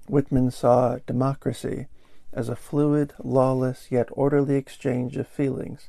Whitman 0.08 0.50
saw 0.50 0.98
democracy 1.06 1.86
as 2.32 2.48
a 2.48 2.56
fluid, 2.56 3.12
lawless, 3.22 3.86
yet 3.90 4.08
orderly 4.10 4.56
exchange 4.56 5.16
of 5.16 5.28
feelings 5.28 5.88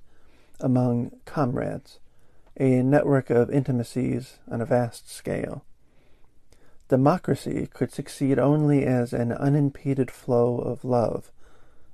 among 0.59 1.11
comrades, 1.25 2.00
a 2.59 2.83
network 2.83 3.31
of 3.31 3.50
intimacies 3.50 4.38
on 4.50 4.61
a 4.61 4.65
vast 4.65 5.09
scale. 5.09 5.65
Democracy 6.91 7.69
could 7.74 7.89
succeed 7.89 8.38
only 8.38 8.86
as 8.86 9.13
an 9.13 9.31
unimpeded 9.31 10.12
flow 10.12 10.57
of 10.57 10.83
love, 10.83 11.31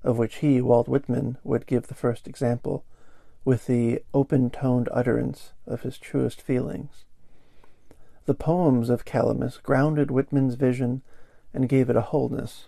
of 0.03 0.17
which 0.17 0.37
he, 0.37 0.59
Walt 0.59 0.87
Whitman, 0.87 1.37
would 1.43 1.67
give 1.67 1.85
the 1.85 1.93
first 1.93 2.27
example, 2.27 2.83
with 3.45 3.67
the 3.67 4.01
open-toned 4.15 4.89
utterance 4.91 5.53
of 5.67 5.81
his 5.81 5.99
truest 5.99 6.41
feelings. 6.41 7.05
The 8.25 8.33
poems 8.33 8.89
of 8.89 9.05
Calamus 9.05 9.61
grounded 9.61 10.09
Whitman's 10.09 10.55
vision 10.55 11.03
and 11.53 11.69
gave 11.69 11.91
it 11.91 11.95
a 11.95 12.01
wholeness. 12.01 12.65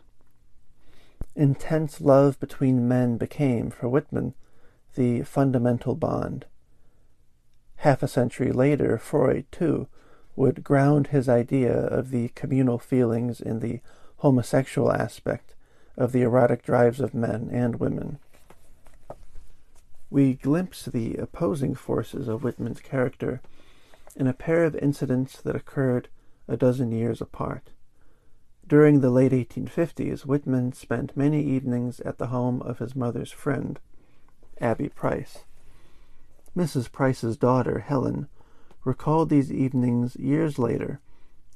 Intense 1.36 2.00
love 2.00 2.40
between 2.40 2.88
men 2.88 3.18
became, 3.18 3.72
for 3.72 3.90
Whitman, 3.90 4.36
the 4.94 5.24
fundamental 5.24 5.96
bond. 5.96 6.46
Half 7.78 8.04
a 8.04 8.08
century 8.08 8.52
later, 8.52 9.00
Freud, 9.00 9.48
too, 9.52 9.88
would 10.40 10.64
ground 10.64 11.08
his 11.08 11.28
idea 11.28 11.74
of 11.74 12.12
the 12.12 12.30
communal 12.30 12.80
feelings 12.80 13.42
in 13.42 13.60
the 13.60 13.82
homosexual 14.20 14.90
aspect 14.90 15.54
of 15.98 16.14
the 16.14 16.22
erotic 16.22 16.64
drives 16.64 17.02
of 17.02 17.14
men 17.14 17.50
and 17.52 17.76
women. 17.76 18.18
We 20.10 20.36
glimpse 20.36 20.86
the 20.86 21.16
opposing 21.16 21.76
forces 21.76 22.30
of 22.30 22.42
Whitman's 22.42 22.80
character 22.80 23.42
in 24.16 24.28
a 24.28 24.34
pair 24.34 24.64
of 24.64 24.78
incidents 24.78 25.42
that 25.42 25.58
occurred 25.58 26.08
a 26.48 26.56
dozen 26.56 26.94
years 26.94 27.20
apart. 27.20 27.72
During 28.66 29.02
the 29.02 29.10
late 29.10 29.34
1850s, 29.34 30.26
Whitman 30.26 30.72
spent 30.72 31.18
many 31.18 31.44
evenings 31.44 32.00
at 32.00 32.18
the 32.18 32.28
home 32.28 32.62
of 32.62 32.80
his 32.80 32.96
mother's 32.96 33.34
friend, 33.34 33.78
Abby 34.62 34.88
Price. 34.88 35.40
Mrs. 36.56 36.90
Price's 36.90 37.36
daughter, 37.36 37.80
Helen, 37.80 38.30
recalled 38.90 39.30
these 39.30 39.54
evenings 39.54 40.16
years 40.16 40.58
later 40.58 41.00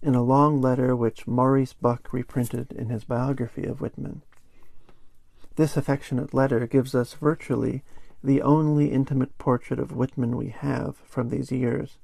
in 0.04 0.14
a 0.14 0.22
long 0.22 0.62
letter 0.62 0.96
which 0.96 1.26
Maurice 1.26 1.74
Bucke 1.74 2.14
reprinted 2.14 2.72
in 2.72 2.90
his 2.90 3.06
biography 3.06 3.64
of 3.64 3.82
Whitman. 3.82 4.22
This 5.56 5.76
affectionate 5.76 6.32
letter 6.32 6.68
gives 6.68 6.94
us 6.94 7.16
virtually 7.16 7.84
the 8.24 8.44
only 8.44 8.92
intimate 8.92 9.36
portrait 9.40 9.80
of 9.80 9.96
Whitman 9.96 10.38
we 10.38 10.50
have 10.50 10.98
from 10.98 11.30
these 11.30 11.52
years. 11.52 11.98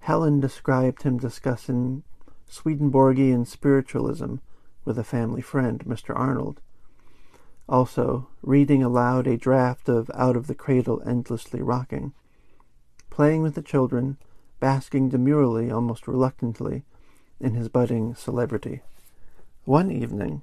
Helen 0.00 0.40
described 0.40 1.02
him 1.02 1.18
discussing 1.18 2.02
Swedenborgian 2.48 3.44
spiritualism 3.44 4.36
with 4.86 4.98
a 4.98 5.04
family 5.04 5.42
friend, 5.42 5.84
Mr. 5.84 6.18
Arnold. 6.18 6.62
Also, 7.68 8.28
reading 8.40 8.82
aloud 8.82 9.26
a 9.26 9.36
draft 9.36 9.86
of 9.86 10.10
Out 10.14 10.34
of 10.34 10.46
the 10.46 10.54
Cradle 10.54 11.02
Endlessly 11.04 11.60
Rocking, 11.60 12.14
playing 13.18 13.42
with 13.42 13.56
the 13.56 13.62
children, 13.62 14.16
basking 14.60 15.08
demurely, 15.08 15.72
almost 15.72 16.06
reluctantly, 16.06 16.84
in 17.40 17.54
his 17.54 17.68
budding 17.68 18.14
celebrity. 18.14 18.80
One 19.64 19.90
evening, 19.90 20.42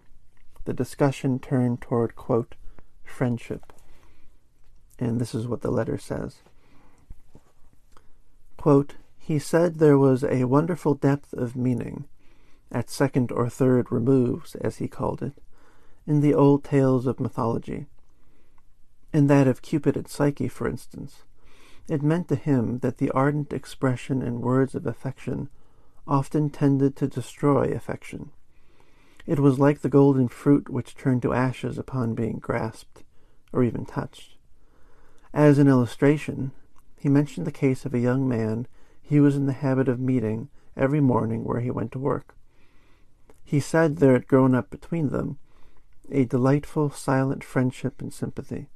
the 0.65 0.73
discussion 0.73 1.39
turned 1.39 1.79
toward, 1.79 2.17
quote, 2.17 2.55
friendship. 3.01 3.71
And 4.99 5.21
this 5.21 5.33
is 5.33 5.47
what 5.47 5.61
the 5.61 5.71
letter 5.71 5.97
says. 5.97 6.39
Quote, 8.57 8.95
he 9.17 9.39
said 9.39 9.75
there 9.75 9.97
was 9.97 10.25
a 10.25 10.43
wonderful 10.43 10.95
depth 10.95 11.31
of 11.31 11.55
meaning, 11.55 12.03
at 12.73 12.89
second 12.89 13.31
or 13.31 13.47
third 13.47 13.89
removes, 13.89 14.53
as 14.55 14.79
he 14.79 14.89
called 14.89 15.23
it, 15.23 15.41
in 16.05 16.19
the 16.19 16.33
old 16.33 16.65
tales 16.65 17.07
of 17.07 17.21
mythology. 17.21 17.85
In 19.13 19.27
that 19.27 19.47
of 19.47 19.61
Cupid 19.61 19.95
and 19.95 20.09
Psyche, 20.09 20.49
for 20.49 20.67
instance, 20.67 21.23
it 21.87 22.01
meant 22.01 22.27
to 22.29 22.35
him 22.35 22.79
that 22.79 22.97
the 22.97 23.11
ardent 23.11 23.53
expression 23.53 24.21
in 24.21 24.41
words 24.41 24.75
of 24.75 24.85
affection 24.85 25.49
often 26.07 26.49
tended 26.49 26.95
to 26.95 27.07
destroy 27.07 27.71
affection. 27.71 28.31
It 29.25 29.39
was 29.39 29.59
like 29.59 29.81
the 29.81 29.89
golden 29.89 30.27
fruit 30.27 30.69
which 30.69 30.95
turned 30.95 31.21
to 31.23 31.33
ashes 31.33 31.77
upon 31.77 32.13
being 32.13 32.37
grasped, 32.37 33.03
or 33.51 33.63
even 33.63 33.85
touched. 33.85 34.37
As 35.33 35.57
an 35.57 35.67
illustration, 35.67 36.51
he 36.97 37.09
mentioned 37.09 37.45
the 37.45 37.51
case 37.51 37.85
of 37.85 37.93
a 37.93 37.99
young 37.99 38.27
man 38.27 38.67
he 39.01 39.19
was 39.19 39.35
in 39.35 39.45
the 39.45 39.53
habit 39.53 39.87
of 39.87 39.99
meeting 39.99 40.49
every 40.75 41.01
morning 41.01 41.43
where 41.43 41.59
he 41.59 41.71
went 41.71 41.91
to 41.91 41.99
work. 41.99 42.35
He 43.43 43.59
said 43.59 43.97
there 43.97 44.13
had 44.13 44.27
grown 44.27 44.55
up 44.55 44.69
between 44.69 45.09
them 45.09 45.37
a 46.11 46.25
delightful 46.25 46.89
silent 46.89 47.43
friendship 47.43 48.01
and 48.01 48.13
sympathy. 48.13 48.69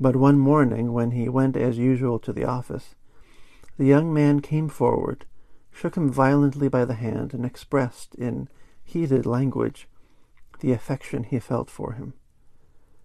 But 0.00 0.16
one 0.16 0.38
morning, 0.38 0.92
when 0.92 1.10
he 1.10 1.28
went 1.28 1.56
as 1.56 1.78
usual 1.78 2.18
to 2.20 2.32
the 2.32 2.44
office, 2.44 2.94
the 3.76 3.84
young 3.84 4.12
man 4.12 4.40
came 4.40 4.68
forward, 4.68 5.26
shook 5.70 5.96
him 5.96 6.10
violently 6.10 6.68
by 6.68 6.84
the 6.84 6.94
hand, 6.94 7.34
and 7.34 7.44
expressed 7.44 8.14
in 8.14 8.48
heated 8.82 9.26
language 9.26 9.88
the 10.60 10.72
affection 10.72 11.24
he 11.24 11.38
felt 11.38 11.68
for 11.70 11.92
him. 11.92 12.14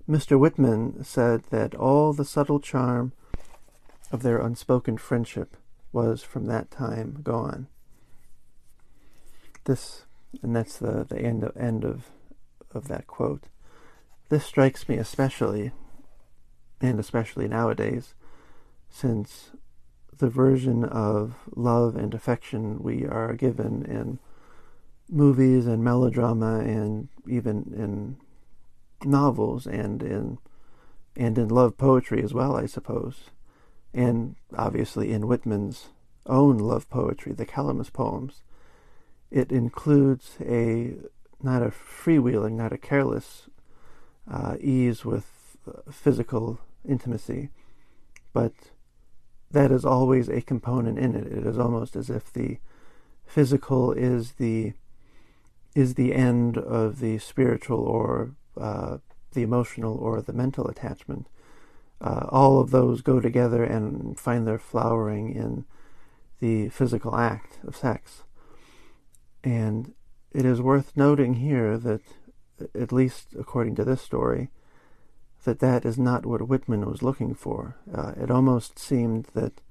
Mr. 0.10 0.40
Whitman 0.40 1.04
said 1.04 1.44
that 1.50 1.76
all 1.76 2.14
the 2.14 2.26
subtle 2.26 2.60
charm 2.60 3.12
of 4.12 4.24
their 4.24 4.40
unspoken 4.40 4.98
friendship 4.98 5.58
was 5.92 6.24
from 6.24 6.46
that 6.46 6.72
time 6.72 7.20
gone. 7.24 7.68
This, 9.66 10.06
and 10.42 10.56
that's 10.56 10.78
the, 10.78 11.04
the 11.04 11.20
end 11.20 11.44
of, 11.44 11.58
end 11.58 11.84
of 11.84 12.10
of 12.76 12.88
that 12.90 13.08
quote. 13.08 13.46
This 14.30 14.46
strikes 14.46 14.88
me 14.88 14.98
especially, 14.98 15.72
and 16.82 17.00
especially 17.00 17.48
nowadays, 17.48 18.14
since 18.90 19.52
the 20.18 20.30
version 20.30 20.84
of 20.84 21.36
love 21.56 21.96
and 21.96 22.14
affection 22.14 22.80
we 22.80 23.06
are 23.06 23.34
given 23.34 23.84
in 23.86 24.20
movies 25.10 25.68
and 25.68 25.84
melodrama 25.84 26.60
and 26.60 27.10
even 27.28 27.74
in 27.76 28.18
novels 29.08 29.68
and 29.68 30.02
in 30.02 30.38
and 31.18 31.38
in 31.38 31.48
love 31.48 31.78
poetry 31.78 32.22
as 32.22 32.34
well, 32.34 32.58
I 32.58 32.66
suppose, 32.66 33.30
and 33.94 34.36
obviously 34.58 35.14
in 35.14 35.28
Whitman's 35.28 35.88
own 36.26 36.58
love 36.58 36.90
poetry, 36.90 37.32
the 37.32 37.46
Calamus 37.46 37.92
poems. 37.92 38.42
It 39.32 39.52
includes 39.52 40.38
a 40.42 40.96
not 41.42 41.62
a 41.62 41.68
freewheeling, 41.68 42.54
not 42.54 42.74
a 42.74 42.78
careless 42.78 43.50
uh, 44.30 44.56
ease 44.60 45.06
with 45.06 45.35
physical 45.92 46.60
intimacy, 46.88 47.50
but 48.34 48.54
that 49.52 49.72
is 49.72 49.86
always 49.86 50.28
a 50.28 50.42
component 50.42 51.00
in 51.00 51.16
it. 51.16 51.28
It 51.28 51.46
is 51.46 51.58
almost 51.58 51.96
as 51.96 52.10
if 52.10 52.32
the 52.32 52.58
physical 53.26 53.92
is 53.92 54.34
the 54.34 54.74
is 55.74 55.96
the 55.96 56.14
end 56.14 56.58
of 56.58 57.00
the 57.00 57.18
spiritual 57.18 57.80
or 57.80 58.32
uh, 58.58 58.98
the 59.34 59.44
emotional 59.44 59.98
or 59.98 60.22
the 60.22 60.34
mental 60.34 60.68
attachment. 60.68 61.28
Uh, 62.00 62.26
all 62.30 62.62
of 62.62 62.72
those 62.72 63.02
go 63.02 63.20
together 63.20 63.64
and 63.64 64.18
find 64.18 64.48
their 64.48 64.60
flowering 64.60 65.34
in 65.34 65.66
the 66.40 66.70
physical 66.70 67.16
act 67.16 67.60
of 67.66 67.76
sex. 67.76 68.24
And 69.44 69.94
it 70.32 70.46
is 70.46 70.62
worth 70.62 70.96
noting 70.96 71.36
here 71.36 71.78
that, 71.78 72.02
at 72.74 72.92
least 72.92 73.36
according 73.38 73.76
to 73.76 73.84
this 73.84 74.02
story, 74.02 74.50
that 75.46 75.60
that 75.60 75.86
is 75.86 75.98
not 75.98 76.26
what 76.26 76.48
Whitman 76.48 76.86
was 76.86 77.02
looking 77.02 77.34
for. 77.34 77.78
Uh, 77.94 78.12
it 78.18 78.30
almost 78.30 78.78
seemed 78.78 79.28
that 79.34 79.62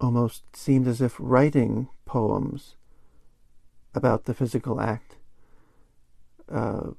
almost 0.00 0.56
seemed 0.56 0.88
as 0.88 1.00
if 1.00 1.16
writing 1.18 1.88
poems 2.04 2.76
about 3.94 4.24
the 4.24 4.34
physical 4.34 4.80
act 4.80 5.16
uh, 6.50 6.90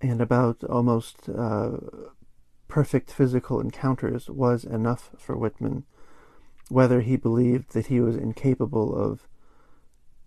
and 0.00 0.20
about 0.20 0.62
almost 0.64 1.28
uh, 1.28 1.72
perfect 2.68 3.10
physical 3.10 3.60
encounters 3.60 4.28
was 4.28 4.64
enough 4.64 5.10
for 5.16 5.36
Whitman, 5.36 5.84
whether 6.68 7.00
he 7.00 7.16
believed 7.16 7.72
that 7.72 7.86
he 7.86 8.00
was 8.00 8.16
incapable 8.16 8.94
of 8.94 9.26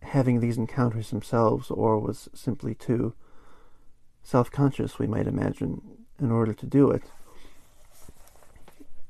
having 0.02 0.40
these 0.40 0.58
encounters 0.58 1.10
themselves 1.10 1.70
or 1.70 2.00
was 2.00 2.30
simply 2.34 2.74
too 2.74 3.14
self 4.28 4.52
conscious, 4.52 5.00
we 5.00 5.08
might 5.08 5.26
imagine, 5.26 5.82
in 6.20 6.32
order 6.32 6.54
to 6.54 6.66
do 6.66 6.92
it. 6.92 7.04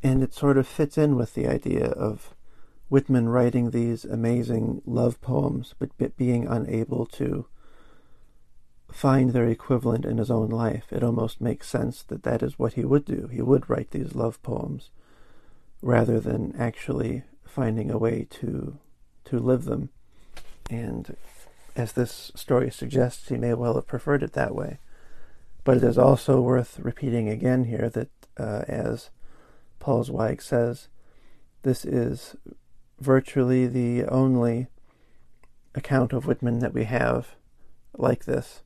And 0.03 0.21
it 0.21 0.36
sort 0.36 0.60
of 0.60 0.67
fits 0.67 0.95
in 0.95 1.15
with 1.15 1.34
the 1.34 1.47
idea 1.47 1.88
of 1.88 2.36
Whitman 2.89 3.27
writing 3.27 3.71
these 3.71 4.06
amazing 4.06 4.84
love 4.86 5.19
poems, 5.19 5.73
but 5.80 5.89
being 6.17 6.45
unable 6.45 7.08
to 7.08 7.47
find 8.91 9.32
their 9.32 9.47
equivalent 9.47 10.06
in 10.06 10.19
his 10.19 10.30
own 10.30 10.49
life. 10.49 10.86
It 10.91 11.03
almost 11.03 11.41
makes 11.41 11.67
sense 11.67 12.03
that 12.03 12.21
that 12.21 12.43
is 12.43 12.60
what 12.60 12.73
he 12.73 12.86
would 12.86 13.03
do. 13.03 13.27
He 13.27 13.41
would 13.41 13.67
write 13.67 13.89
these 13.89 14.13
love 14.13 14.39
poems 14.43 14.91
rather 15.82 16.19
than 16.19 16.56
actually 16.60 17.23
finding 17.43 17.89
a 17.89 17.97
way 17.97 18.27
to 18.30 18.77
to 19.25 19.39
live 19.39 19.65
them 19.65 19.89
and 20.69 21.17
as 21.75 21.93
this 21.93 22.32
story 22.36 22.71
suggests, 22.71 23.30
he 23.30 23.38
may 23.38 23.53
well 23.53 23.75
have 23.75 23.88
preferred 23.88 24.23
it 24.23 24.34
that 24.34 24.56
way. 24.56 24.80
But 25.67 25.75
it 25.75 25.84
is 25.84 25.97
also 25.97 26.39
worth 26.39 26.80
repeating 26.80 27.27
again 27.27 27.65
here 27.65 27.89
that, 27.89 28.08
uh, 28.39 28.63
as 28.69 29.10
Paul 29.80 30.01
Zweig 30.01 30.41
says, 30.41 30.88
this 31.63 31.84
is 31.84 32.38
virtually 33.01 33.67
the 33.67 34.06
only 34.06 34.67
account 35.75 36.13
of 36.13 36.25
Whitman 36.25 36.60
that 36.60 36.73
we 36.73 36.86
have 36.86 37.36
like 37.97 38.23
this. 38.23 38.62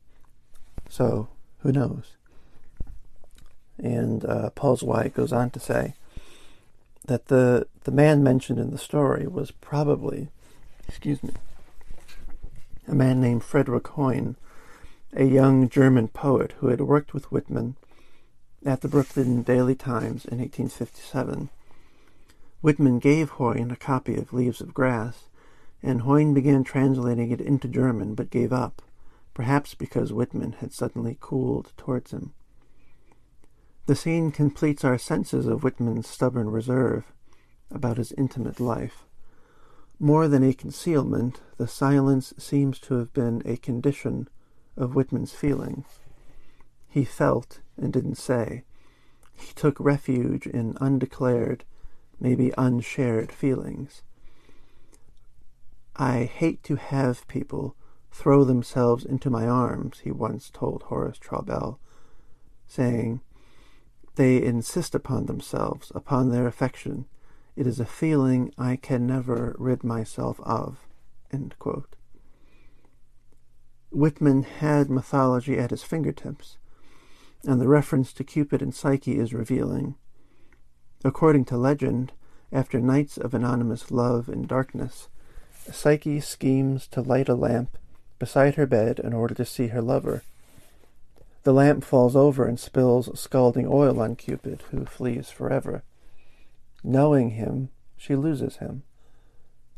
So, 0.88 1.26
who 1.62 1.72
knows? 1.72 2.12
And 3.78 4.24
uh, 4.24 4.50
Paul 4.50 4.76
Zweig 4.76 5.12
goes 5.12 5.32
on 5.32 5.50
to 5.50 5.58
say 5.58 5.94
that 7.06 7.26
the, 7.26 7.66
the 7.82 7.90
man 7.90 8.22
mentioned 8.22 8.60
in 8.60 8.70
the 8.70 8.78
story 8.78 9.26
was 9.26 9.50
probably, 9.50 10.28
excuse 10.86 11.20
me, 11.20 11.32
a 12.86 12.94
man 12.94 13.20
named 13.20 13.42
Frederick 13.42 13.88
Hoyne, 13.88 14.36
a 15.14 15.24
young 15.24 15.68
German 15.68 16.08
poet 16.08 16.54
who 16.58 16.68
had 16.68 16.80
worked 16.80 17.12
with 17.12 17.30
Whitman 17.30 17.76
at 18.64 18.80
the 18.80 18.88
Brooklyn 18.88 19.42
Daily 19.42 19.74
Times 19.74 20.24
in 20.24 20.38
1857. 20.38 21.50
Whitman 22.62 22.98
gave 22.98 23.30
Hoyne 23.30 23.70
a 23.70 23.76
copy 23.76 24.16
of 24.16 24.32
Leaves 24.32 24.62
of 24.62 24.72
Grass, 24.72 25.28
and 25.82 26.02
Hoyne 26.02 26.32
began 26.32 26.64
translating 26.64 27.30
it 27.30 27.42
into 27.42 27.68
German 27.68 28.14
but 28.14 28.30
gave 28.30 28.54
up, 28.54 28.80
perhaps 29.34 29.74
because 29.74 30.14
Whitman 30.14 30.52
had 30.60 30.72
suddenly 30.72 31.18
cooled 31.20 31.72
towards 31.76 32.12
him. 32.12 32.32
The 33.84 33.96
scene 33.96 34.30
completes 34.30 34.82
our 34.82 34.96
senses 34.96 35.46
of 35.46 35.62
Whitman's 35.62 36.06
stubborn 36.06 36.48
reserve 36.48 37.12
about 37.70 37.98
his 37.98 38.12
intimate 38.12 38.60
life. 38.60 39.04
More 39.98 40.26
than 40.26 40.42
a 40.42 40.54
concealment, 40.54 41.40
the 41.58 41.68
silence 41.68 42.32
seems 42.38 42.78
to 42.80 42.94
have 42.94 43.12
been 43.12 43.42
a 43.44 43.58
condition 43.58 44.28
of 44.76 44.94
Whitman's 44.94 45.32
feelings. 45.32 45.86
He 46.88 47.04
felt 47.04 47.60
and 47.76 47.92
didn't 47.92 48.16
say. 48.16 48.64
He 49.34 49.52
took 49.54 49.78
refuge 49.80 50.46
in 50.46 50.76
undeclared, 50.80 51.64
maybe 52.20 52.52
unshared 52.56 53.32
feelings. 53.32 54.02
I 55.96 56.24
hate 56.24 56.62
to 56.64 56.76
have 56.76 57.26
people 57.28 57.76
throw 58.10 58.44
themselves 58.44 59.04
into 59.04 59.30
my 59.30 59.46
arms, 59.46 60.00
he 60.00 60.10
once 60.10 60.50
told 60.50 60.82
Horace 60.84 61.18
Traubel, 61.18 61.78
saying, 62.66 63.20
They 64.16 64.42
insist 64.42 64.94
upon 64.94 65.26
themselves, 65.26 65.90
upon 65.94 66.30
their 66.30 66.46
affection, 66.46 67.06
it 67.56 67.66
is 67.66 67.80
a 67.80 67.86
feeling 67.86 68.52
I 68.56 68.76
can 68.76 69.06
never 69.06 69.54
rid 69.58 69.84
myself 69.84 70.40
of. 70.40 70.86
Whitman 73.92 74.42
had 74.42 74.88
mythology 74.90 75.58
at 75.58 75.70
his 75.70 75.82
fingertips, 75.82 76.56
and 77.44 77.60
the 77.60 77.68
reference 77.68 78.12
to 78.14 78.24
Cupid 78.24 78.62
and 78.62 78.74
Psyche 78.74 79.18
is 79.18 79.34
revealing. 79.34 79.96
According 81.04 81.44
to 81.46 81.56
legend, 81.56 82.12
after 82.50 82.80
nights 82.80 83.18
of 83.18 83.34
anonymous 83.34 83.90
love 83.90 84.28
and 84.28 84.48
darkness, 84.48 85.08
Psyche 85.70 86.20
schemes 86.20 86.86
to 86.88 87.00
light 87.02 87.28
a 87.28 87.34
lamp 87.34 87.78
beside 88.18 88.54
her 88.54 88.66
bed 88.66 88.98
in 88.98 89.12
order 89.12 89.34
to 89.34 89.44
see 89.44 89.68
her 89.68 89.82
lover. 89.82 90.22
The 91.44 91.52
lamp 91.52 91.84
falls 91.84 92.14
over 92.14 92.46
and 92.46 92.58
spills 92.58 93.18
scalding 93.18 93.66
oil 93.66 94.00
on 94.00 94.16
Cupid, 94.16 94.62
who 94.70 94.86
flees 94.86 95.28
forever. 95.28 95.82
Knowing 96.84 97.30
him, 97.30 97.68
she 97.96 98.16
loses 98.16 98.56
him. 98.56 98.84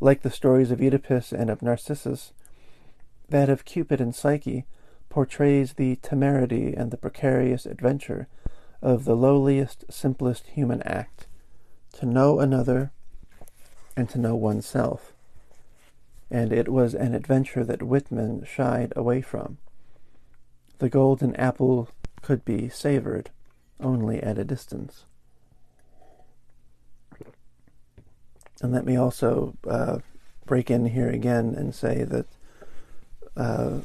Like 0.00 0.22
the 0.22 0.30
stories 0.30 0.70
of 0.70 0.80
Oedipus 0.80 1.32
and 1.32 1.50
of 1.50 1.62
Narcissus, 1.62 2.32
that 3.28 3.48
of 3.48 3.64
Cupid 3.64 4.00
and 4.00 4.14
Psyche 4.14 4.66
portrays 5.08 5.74
the 5.74 5.96
temerity 5.96 6.74
and 6.74 6.90
the 6.90 6.96
precarious 6.96 7.66
adventure 7.66 8.28
of 8.82 9.04
the 9.04 9.16
lowliest, 9.16 9.84
simplest 9.90 10.48
human 10.48 10.82
act 10.82 11.26
to 11.92 12.06
know 12.06 12.40
another 12.40 12.92
and 13.96 14.08
to 14.10 14.18
know 14.18 14.34
oneself. 14.34 15.12
And 16.30 16.52
it 16.52 16.68
was 16.68 16.94
an 16.94 17.14
adventure 17.14 17.64
that 17.64 17.82
Whitman 17.82 18.44
shied 18.44 18.92
away 18.96 19.20
from. 19.22 19.58
The 20.78 20.88
golden 20.88 21.36
apple 21.36 21.88
could 22.22 22.44
be 22.44 22.68
savored 22.68 23.30
only 23.80 24.22
at 24.22 24.38
a 24.38 24.44
distance. 24.44 25.04
And 28.60 28.72
let 28.72 28.84
me 28.84 28.96
also 28.96 29.56
uh, 29.68 29.98
break 30.46 30.70
in 30.70 30.86
here 30.86 31.10
again 31.10 31.54
and 31.56 31.74
say 31.74 32.04
that 32.04 32.26
uh, 33.36 33.80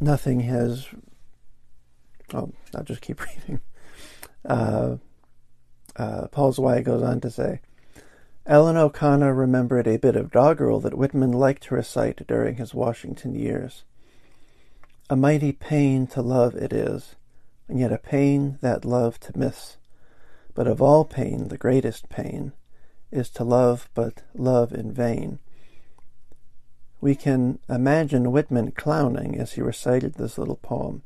nothing 0.00 0.40
has. 0.40 0.86
Oh, 2.34 2.52
I'll 2.74 2.84
just 2.84 3.02
keep 3.02 3.20
reading. 3.26 3.60
Uh, 4.44 4.96
uh, 5.96 6.26
Paul 6.28 6.52
Zweig 6.52 6.84
goes 6.84 7.02
on 7.02 7.20
to 7.20 7.30
say 7.30 7.60
Ellen 8.46 8.76
O'Connor 8.76 9.34
remembered 9.34 9.88
a 9.88 9.96
bit 9.96 10.14
of 10.14 10.30
doggerel 10.30 10.78
that 10.80 10.96
Whitman 10.96 11.32
liked 11.32 11.64
to 11.64 11.74
recite 11.74 12.24
during 12.28 12.54
his 12.56 12.72
Washington 12.72 13.34
years. 13.34 13.82
A 15.10 15.16
mighty 15.16 15.50
pain 15.50 16.06
to 16.08 16.22
love 16.22 16.54
it 16.54 16.72
is, 16.72 17.16
and 17.68 17.80
yet 17.80 17.92
a 17.92 17.98
pain 17.98 18.58
that 18.60 18.84
love 18.84 19.18
to 19.20 19.36
miss. 19.36 19.78
But 20.54 20.68
of 20.68 20.80
all 20.80 21.04
pain, 21.04 21.48
the 21.48 21.58
greatest 21.58 22.08
pain 22.08 22.52
is 23.10 23.30
to 23.30 23.42
love, 23.44 23.88
but 23.94 24.22
love 24.32 24.72
in 24.72 24.92
vain. 24.92 25.40
We 27.06 27.14
can 27.14 27.60
imagine 27.68 28.32
Whitman 28.32 28.72
clowning 28.72 29.38
as 29.38 29.52
he 29.52 29.60
recited 29.60 30.14
this 30.14 30.38
little 30.38 30.56
poem, 30.56 31.04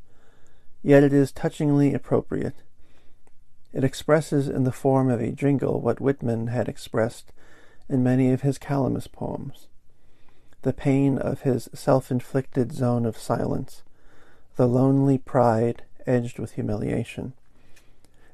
yet 0.83 1.03
it 1.03 1.13
is 1.13 1.31
touchingly 1.31 1.93
appropriate. 1.93 2.55
It 3.75 3.85
expresses 3.85 4.49
in 4.49 4.65
the 4.65 4.73
form 4.73 5.11
of 5.11 5.21
a 5.21 5.31
jingle 5.31 5.79
what 5.79 6.01
Whitman 6.01 6.47
had 6.47 6.71
expressed 6.71 7.33
in 7.87 8.03
many 8.03 8.33
of 8.33 8.41
his 8.41 8.57
Calamus 8.57 9.09
poems 9.09 9.67
the 10.63 10.73
pain 10.73 11.19
of 11.19 11.43
his 11.43 11.69
self 11.75 12.11
inflicted 12.11 12.73
zone 12.73 13.05
of 13.05 13.19
silence, 13.19 13.83
the 14.57 14.67
lonely 14.67 15.19
pride 15.19 15.83
edged 16.07 16.39
with 16.39 16.53
humiliation 16.53 17.35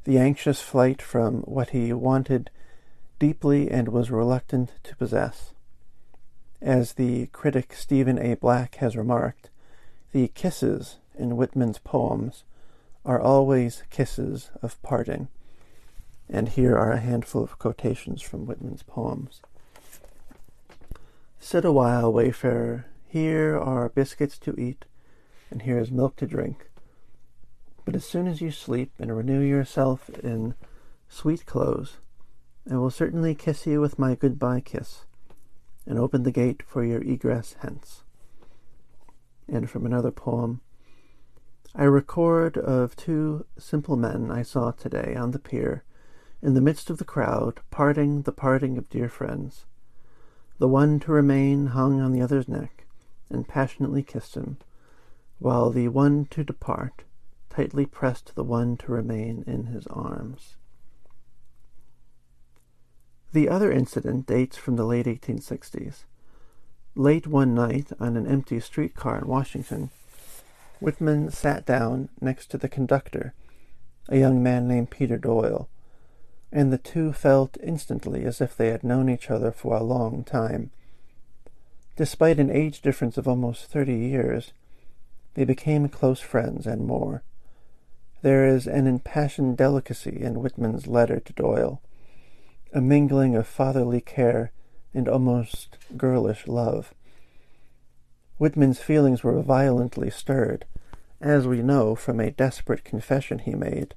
the 0.04 0.18
anxious 0.18 0.60
flight 0.60 1.02
from 1.02 1.38
what 1.40 1.70
he 1.70 1.92
wanted 1.92 2.48
deeply 3.18 3.68
and 3.68 3.88
was 3.88 4.08
reluctant 4.08 4.74
to 4.84 4.94
possess. 4.94 5.52
As 6.66 6.94
the 6.94 7.26
critic 7.26 7.74
Stephen 7.74 8.18
A. 8.18 8.34
Black 8.34 8.74
has 8.78 8.96
remarked, 8.96 9.50
the 10.10 10.26
kisses 10.26 10.96
in 11.16 11.36
Whitman's 11.36 11.78
poems 11.78 12.42
are 13.04 13.20
always 13.20 13.84
kisses 13.88 14.50
of 14.62 14.82
parting. 14.82 15.28
And 16.28 16.48
here 16.48 16.76
are 16.76 16.90
a 16.90 16.98
handful 16.98 17.44
of 17.44 17.60
quotations 17.60 18.20
from 18.20 18.46
Whitman's 18.46 18.82
poems. 18.82 19.42
Sit 21.38 21.64
a 21.64 21.70
while, 21.70 22.12
wayfarer, 22.12 22.86
here 23.06 23.56
are 23.56 23.88
biscuits 23.88 24.36
to 24.38 24.60
eat, 24.60 24.86
and 25.52 25.62
here 25.62 25.78
is 25.78 25.92
milk 25.92 26.16
to 26.16 26.26
drink. 26.26 26.68
But 27.84 27.94
as 27.94 28.04
soon 28.04 28.26
as 28.26 28.40
you 28.40 28.50
sleep 28.50 28.90
and 28.98 29.16
renew 29.16 29.40
yourself 29.40 30.10
in 30.18 30.56
sweet 31.08 31.46
clothes, 31.46 31.98
I 32.68 32.74
will 32.74 32.90
certainly 32.90 33.36
kiss 33.36 33.68
you 33.68 33.80
with 33.80 34.00
my 34.00 34.16
goodbye 34.16 34.62
kiss, 34.62 35.05
and 35.86 35.98
open 35.98 36.22
the 36.22 36.32
gate 36.32 36.62
for 36.66 36.84
your 36.84 37.02
egress 37.02 37.56
hence. 37.60 38.02
And 39.48 39.70
from 39.70 39.86
another 39.86 40.10
poem, 40.10 40.60
I 41.74 41.84
record 41.84 42.56
of 42.56 42.96
two 42.96 43.46
simple 43.58 43.96
men 43.96 44.30
I 44.30 44.42
saw 44.42 44.70
today 44.70 45.14
on 45.14 45.30
the 45.30 45.38
pier, 45.38 45.84
in 46.42 46.54
the 46.54 46.60
midst 46.60 46.90
of 46.90 46.98
the 46.98 47.04
crowd, 47.04 47.60
parting 47.70 48.22
the 48.22 48.32
parting 48.32 48.78
of 48.78 48.88
dear 48.88 49.08
friends. 49.08 49.66
The 50.58 50.68
one 50.68 51.00
to 51.00 51.12
remain 51.12 51.66
hung 51.66 52.00
on 52.00 52.12
the 52.12 52.22
other's 52.22 52.48
neck, 52.48 52.86
and 53.30 53.46
passionately 53.46 54.02
kissed 54.02 54.34
him, 54.36 54.56
while 55.38 55.70
the 55.70 55.88
one 55.88 56.26
to 56.26 56.42
depart 56.42 57.04
tightly 57.50 57.86
pressed 57.86 58.34
the 58.34 58.44
one 58.44 58.76
to 58.76 58.92
remain 58.92 59.42
in 59.46 59.66
his 59.66 59.86
arms. 59.86 60.56
The 63.36 63.50
other 63.50 63.70
incident 63.70 64.26
dates 64.26 64.56
from 64.56 64.76
the 64.76 64.86
late 64.86 65.04
1860s. 65.04 66.04
Late 66.94 67.26
one 67.26 67.54
night 67.54 67.88
on 68.00 68.16
an 68.16 68.26
empty 68.26 68.58
streetcar 68.60 69.18
in 69.18 69.26
Washington, 69.26 69.90
Whitman 70.80 71.30
sat 71.30 71.66
down 71.66 72.08
next 72.18 72.46
to 72.46 72.56
the 72.56 72.70
conductor, 72.70 73.34
a 74.08 74.16
young 74.16 74.42
man 74.42 74.66
named 74.66 74.88
Peter 74.88 75.18
Doyle, 75.18 75.68
and 76.50 76.72
the 76.72 76.78
two 76.78 77.12
felt 77.12 77.58
instantly 77.62 78.24
as 78.24 78.40
if 78.40 78.56
they 78.56 78.68
had 78.68 78.82
known 78.82 79.10
each 79.10 79.30
other 79.30 79.52
for 79.52 79.76
a 79.76 79.82
long 79.82 80.24
time. 80.24 80.70
Despite 81.94 82.40
an 82.40 82.50
age 82.50 82.80
difference 82.80 83.18
of 83.18 83.28
almost 83.28 83.66
thirty 83.66 83.96
years, 83.96 84.54
they 85.34 85.44
became 85.44 85.90
close 85.90 86.20
friends 86.20 86.66
and 86.66 86.86
more. 86.86 87.22
There 88.22 88.46
is 88.46 88.66
an 88.66 88.86
impassioned 88.86 89.58
delicacy 89.58 90.22
in 90.22 90.40
Whitman's 90.40 90.86
letter 90.86 91.20
to 91.20 91.32
Doyle, 91.34 91.82
a 92.76 92.80
mingling 92.82 93.34
of 93.34 93.46
fatherly 93.46 94.02
care 94.02 94.52
and 94.92 95.08
almost 95.08 95.78
girlish 95.96 96.46
love. 96.46 96.92
Whitman's 98.36 98.80
feelings 98.80 99.24
were 99.24 99.40
violently 99.40 100.10
stirred, 100.10 100.66
as 101.18 101.46
we 101.46 101.62
know 101.62 101.94
from 101.94 102.20
a 102.20 102.30
desperate 102.30 102.84
confession 102.84 103.38
he 103.38 103.54
made 103.54 103.94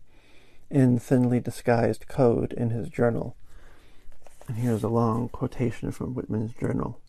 in 0.70 0.98
thinly 0.98 1.42
disguised 1.42 2.08
code 2.08 2.54
in 2.54 2.70
his 2.70 2.88
journal. 2.88 3.36
And 4.48 4.56
here's 4.56 4.84
a 4.84 4.88
long 4.88 5.28
quotation 5.28 5.92
from 5.92 6.16
Whitman's 6.16 6.54
journal. 6.54 7.02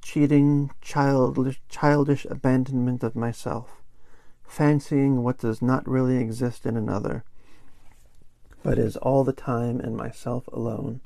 Cheating, 0.00 0.70
childish, 0.80 1.60
childish 1.68 2.24
abandonment 2.26 3.02
of 3.02 3.16
myself, 3.16 3.82
fancying 4.46 5.24
what 5.24 5.38
does 5.38 5.60
not 5.60 5.88
really 5.88 6.18
exist 6.18 6.64
in 6.64 6.76
another, 6.76 7.24
but 8.64 8.78
is 8.78 8.96
all 8.96 9.22
the 9.22 9.32
time 9.32 9.78
in 9.78 9.94
myself 9.94 10.48
alone. 10.48 11.00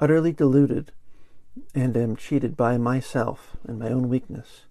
Utterly 0.00 0.32
deluded, 0.32 0.92
and 1.74 1.96
am 1.96 2.16
cheated 2.16 2.56
by 2.56 2.76
myself 2.76 3.56
and 3.66 3.78
my 3.78 3.88
own 3.88 4.08
weakness. 4.08 4.66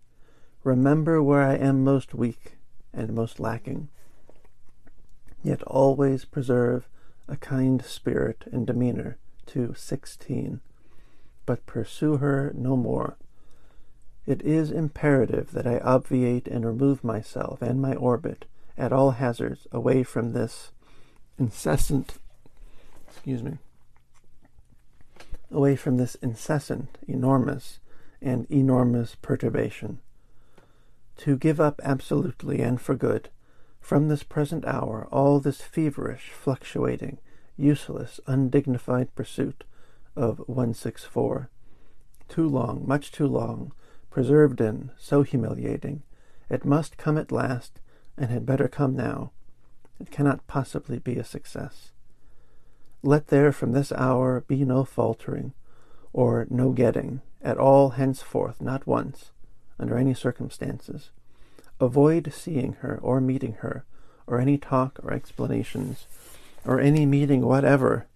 Remember 0.63 1.23
where 1.23 1.41
I 1.41 1.55
am 1.55 1.83
most 1.83 2.13
weak 2.13 2.57
and 2.93 3.13
most 3.13 3.39
lacking. 3.39 3.87
Yet 5.41 5.63
always 5.63 6.25
preserve 6.25 6.87
a 7.27 7.37
kind 7.37 7.83
spirit 7.83 8.43
and 8.51 8.67
demeanor 8.67 9.17
to 9.47 9.73
sixteen, 9.75 10.59
but 11.45 11.65
pursue 11.65 12.17
her 12.17 12.51
no 12.53 12.75
more. 12.75 13.15
It 14.25 14.41
is 14.41 14.71
imperative 14.71 15.51
that 15.53 15.65
I 15.65 15.79
obviate 15.79 16.49
and 16.49 16.65
remove 16.65 17.01
myself 17.01 17.61
and 17.61 17.81
my 17.81 17.95
orbit 17.95 18.45
at 18.77 18.91
all 18.91 19.11
hazards 19.11 19.67
away 19.71 20.03
from 20.03 20.33
this 20.33 20.71
incessant 21.37 22.15
excuse 23.07 23.43
me 23.43 23.57
away 25.51 25.75
from 25.75 25.97
this 25.97 26.15
incessant, 26.15 26.97
enormous, 27.07 27.79
and 28.21 28.45
enormous 28.49 29.15
perturbation. 29.15 29.99
To 31.17 31.37
give 31.37 31.59
up 31.59 31.79
absolutely 31.83 32.61
and 32.61 32.79
for 32.79 32.95
good, 32.95 33.29
from 33.79 34.07
this 34.07 34.23
present 34.23 34.65
hour, 34.65 35.07
all 35.11 35.39
this 35.39 35.61
feverish, 35.61 36.31
fluctuating, 36.31 37.19
useless, 37.55 38.19
undignified 38.27 39.15
pursuit 39.15 39.63
of 40.15 40.39
164. 40.47 41.49
Too 42.27 42.47
long, 42.47 42.83
much 42.85 43.11
too 43.11 43.27
long, 43.27 43.71
preserved 44.09 44.59
in, 44.59 44.91
so 44.97 45.23
humiliating. 45.23 46.03
It 46.49 46.65
must 46.65 46.97
come 46.97 47.17
at 47.17 47.31
last, 47.31 47.79
and 48.17 48.29
had 48.29 48.45
better 48.45 48.67
come 48.67 48.95
now. 48.95 49.31
It 49.99 50.11
cannot 50.11 50.45
possibly 50.47 50.99
be 50.99 51.17
a 51.17 51.23
success. 51.23 51.91
Let 53.03 53.27
there 53.27 53.51
from 53.51 53.71
this 53.71 53.91
hour 53.91 54.41
be 54.47 54.63
no 54.63 54.83
faltering, 54.83 55.53
or 56.13 56.47
no 56.49 56.71
getting, 56.71 57.21
at 57.41 57.57
all 57.57 57.91
henceforth, 57.91 58.61
not 58.61 58.87
once, 58.87 59.31
under 59.79 59.97
any 59.97 60.13
circumstances. 60.13 61.11
Avoid 61.79 62.33
seeing 62.33 62.73
her, 62.73 62.99
or 63.01 63.21
meeting 63.21 63.53
her, 63.59 63.85
or 64.25 64.39
any 64.39 64.57
talk 64.57 64.99
or 65.03 65.13
explanations, 65.13 66.07
or 66.65 66.79
any 66.79 67.05
meeting 67.05 67.45
whatever, 67.45 68.07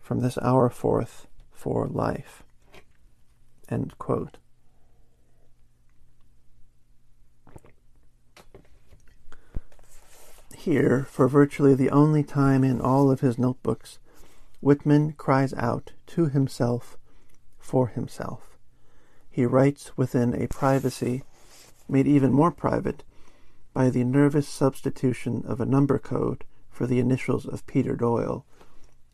from 0.00 0.20
this 0.20 0.38
hour 0.38 0.70
forth, 0.70 1.26
for 1.52 1.86
life. 1.86 2.42
Here, 10.62 11.04
for 11.10 11.26
virtually 11.26 11.74
the 11.74 11.90
only 11.90 12.22
time 12.22 12.62
in 12.62 12.80
all 12.80 13.10
of 13.10 13.18
his 13.18 13.36
notebooks, 13.36 13.98
Whitman 14.60 15.14
cries 15.14 15.52
out 15.54 15.90
to 16.06 16.26
himself 16.26 16.96
for 17.58 17.88
himself. 17.88 18.56
He 19.28 19.44
writes 19.44 19.98
within 19.98 20.40
a 20.40 20.46
privacy 20.46 21.24
made 21.88 22.06
even 22.06 22.32
more 22.32 22.52
private 22.52 23.02
by 23.74 23.90
the 23.90 24.04
nervous 24.04 24.46
substitution 24.46 25.42
of 25.48 25.60
a 25.60 25.66
number 25.66 25.98
code 25.98 26.44
for 26.70 26.86
the 26.86 27.00
initials 27.00 27.44
of 27.44 27.66
Peter 27.66 27.96
Doyle. 27.96 28.46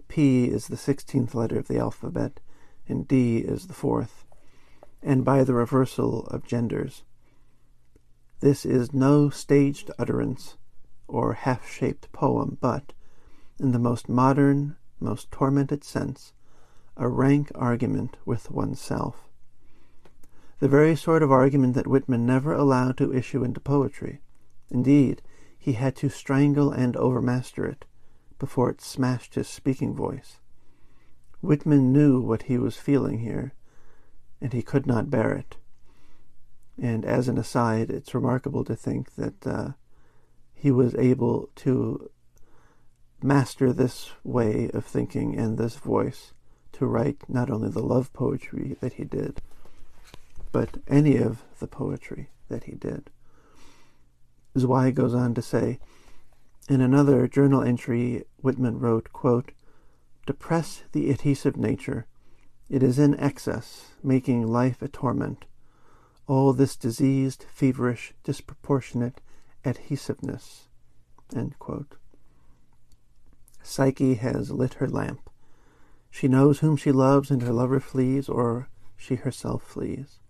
P 0.06 0.50
is 0.50 0.66
the 0.66 0.76
sixteenth 0.76 1.34
letter 1.34 1.58
of 1.58 1.66
the 1.66 1.78
alphabet, 1.78 2.40
and 2.86 3.08
D 3.08 3.38
is 3.38 3.68
the 3.68 3.72
fourth, 3.72 4.26
and 5.02 5.24
by 5.24 5.44
the 5.44 5.54
reversal 5.54 6.26
of 6.26 6.46
genders. 6.46 7.04
This 8.40 8.66
is 8.66 8.92
no 8.92 9.30
staged 9.30 9.90
utterance 9.98 10.57
or 11.08 11.32
half 11.32 11.68
shaped 11.68 12.12
poem, 12.12 12.58
but, 12.60 12.92
in 13.58 13.72
the 13.72 13.78
most 13.78 14.08
modern 14.08 14.76
most 15.00 15.30
tormented 15.30 15.82
sense, 15.84 16.32
a 16.96 17.08
rank 17.08 17.50
argument 17.54 18.16
with 18.24 18.50
oneself. 18.50 19.28
The 20.60 20.68
very 20.68 20.96
sort 20.96 21.22
of 21.22 21.30
argument 21.30 21.74
that 21.74 21.86
Whitman 21.86 22.26
never 22.26 22.52
allowed 22.52 22.96
to 22.98 23.14
issue 23.14 23.44
into 23.44 23.60
poetry. 23.60 24.20
Indeed, 24.70 25.22
he 25.56 25.74
had 25.74 25.94
to 25.96 26.08
strangle 26.08 26.72
and 26.72 26.94
overmaster 26.94 27.68
it 27.70 27.84
before 28.38 28.70
it 28.70 28.80
smashed 28.80 29.34
his 29.34 29.48
speaking 29.48 29.94
voice. 29.94 30.40
Whitman 31.40 31.92
knew 31.92 32.20
what 32.20 32.44
he 32.44 32.58
was 32.58 32.76
feeling 32.76 33.20
here, 33.20 33.52
and 34.40 34.52
he 34.52 34.62
could 34.62 34.86
not 34.86 35.10
bear 35.10 35.32
it. 35.32 35.56
And 36.80 37.04
as 37.04 37.28
an 37.28 37.38
aside, 37.38 37.90
it's 37.90 38.14
remarkable 38.14 38.64
to 38.64 38.76
think 38.76 39.14
that 39.14 39.46
uh, 39.46 39.68
he 40.58 40.70
was 40.72 40.94
able 40.96 41.48
to 41.54 42.10
master 43.22 43.72
this 43.72 44.10
way 44.24 44.68
of 44.74 44.84
thinking 44.84 45.38
and 45.38 45.56
this 45.56 45.76
voice 45.76 46.32
to 46.72 46.86
write 46.86 47.22
not 47.28 47.50
only 47.50 47.70
the 47.70 47.82
love 47.82 48.12
poetry 48.12 48.76
that 48.80 48.94
he 48.94 49.04
did, 49.04 49.40
but 50.50 50.78
any 50.88 51.16
of 51.16 51.42
the 51.60 51.66
poetry 51.66 52.30
that 52.48 52.64
he 52.64 52.72
did. 52.72 53.10
Zweig 54.56 54.96
goes 54.96 55.14
on 55.14 55.34
to 55.34 55.42
say, 55.42 55.78
in 56.68 56.80
another 56.80 57.28
journal 57.28 57.62
entry, 57.62 58.24
Whitman 58.42 58.78
wrote, 58.78 59.12
quote, 59.12 59.52
Depress 60.26 60.82
the 60.92 61.10
adhesive 61.10 61.56
nature. 61.56 62.06
It 62.68 62.82
is 62.82 62.98
in 62.98 63.18
excess, 63.18 63.92
making 64.02 64.46
life 64.46 64.82
a 64.82 64.88
torment. 64.88 65.46
All 66.26 66.52
this 66.52 66.76
diseased, 66.76 67.46
feverish, 67.48 68.12
disproportionate 68.22 69.22
adhesiveness. 69.68 70.68
Psyche 73.62 74.14
has 74.14 74.50
lit 74.50 74.74
her 74.74 74.88
lamp. 74.88 75.28
She 76.10 76.26
knows 76.26 76.60
whom 76.60 76.76
she 76.76 76.90
loves, 76.90 77.30
and 77.30 77.42
her 77.42 77.52
lover 77.52 77.80
flees, 77.80 78.28
or 78.28 78.68
she 78.96 79.16
herself 79.16 79.62
flees. 79.62 80.20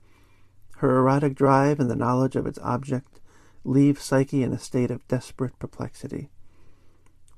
Her 0.78 0.98
erotic 0.98 1.34
drive 1.34 1.80
and 1.80 1.90
the 1.90 1.96
knowledge 1.96 2.36
of 2.36 2.46
its 2.46 2.58
object 2.60 3.20
leave 3.64 4.00
Psyche 4.00 4.42
in 4.42 4.52
a 4.52 4.58
state 4.58 4.90
of 4.90 5.06
desperate 5.08 5.58
perplexity. 5.58 6.30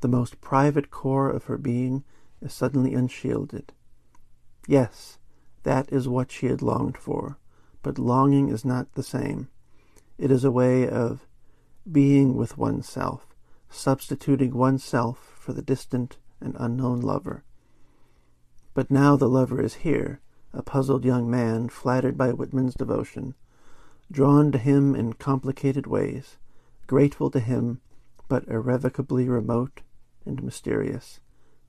The 0.00 0.08
most 0.08 0.40
private 0.40 0.90
core 0.90 1.28
of 1.28 1.44
her 1.44 1.58
being 1.58 2.04
is 2.40 2.52
suddenly 2.52 2.94
unshielded. 2.94 3.72
Yes, 4.66 5.18
that 5.62 5.92
is 5.92 6.08
what 6.08 6.32
she 6.32 6.46
had 6.46 6.62
longed 6.62 6.96
for, 6.96 7.38
but 7.82 7.98
longing 7.98 8.48
is 8.48 8.64
not 8.64 8.94
the 8.94 9.02
same. 9.02 9.48
It 10.18 10.30
is 10.30 10.44
a 10.44 10.50
way 10.50 10.88
of 10.88 11.26
being 11.90 12.36
with 12.36 12.58
oneself, 12.58 13.34
substituting 13.68 14.54
oneself 14.54 15.36
for 15.38 15.52
the 15.52 15.62
distant 15.62 16.16
and 16.40 16.56
unknown 16.58 17.00
lover. 17.00 17.44
But 18.74 18.90
now 18.90 19.16
the 19.16 19.28
lover 19.28 19.60
is 19.60 19.74
here, 19.74 20.20
a 20.52 20.62
puzzled 20.62 21.04
young 21.04 21.30
man, 21.30 21.68
flattered 21.68 22.16
by 22.16 22.32
Whitman's 22.32 22.74
devotion, 22.74 23.34
drawn 24.10 24.50
to 24.52 24.58
him 24.58 24.94
in 24.94 25.12
complicated 25.14 25.86
ways, 25.86 26.36
grateful 26.86 27.30
to 27.30 27.40
him, 27.40 27.80
but 28.28 28.46
irrevocably 28.48 29.28
remote 29.28 29.82
and 30.24 30.42
mysterious, 30.42 31.20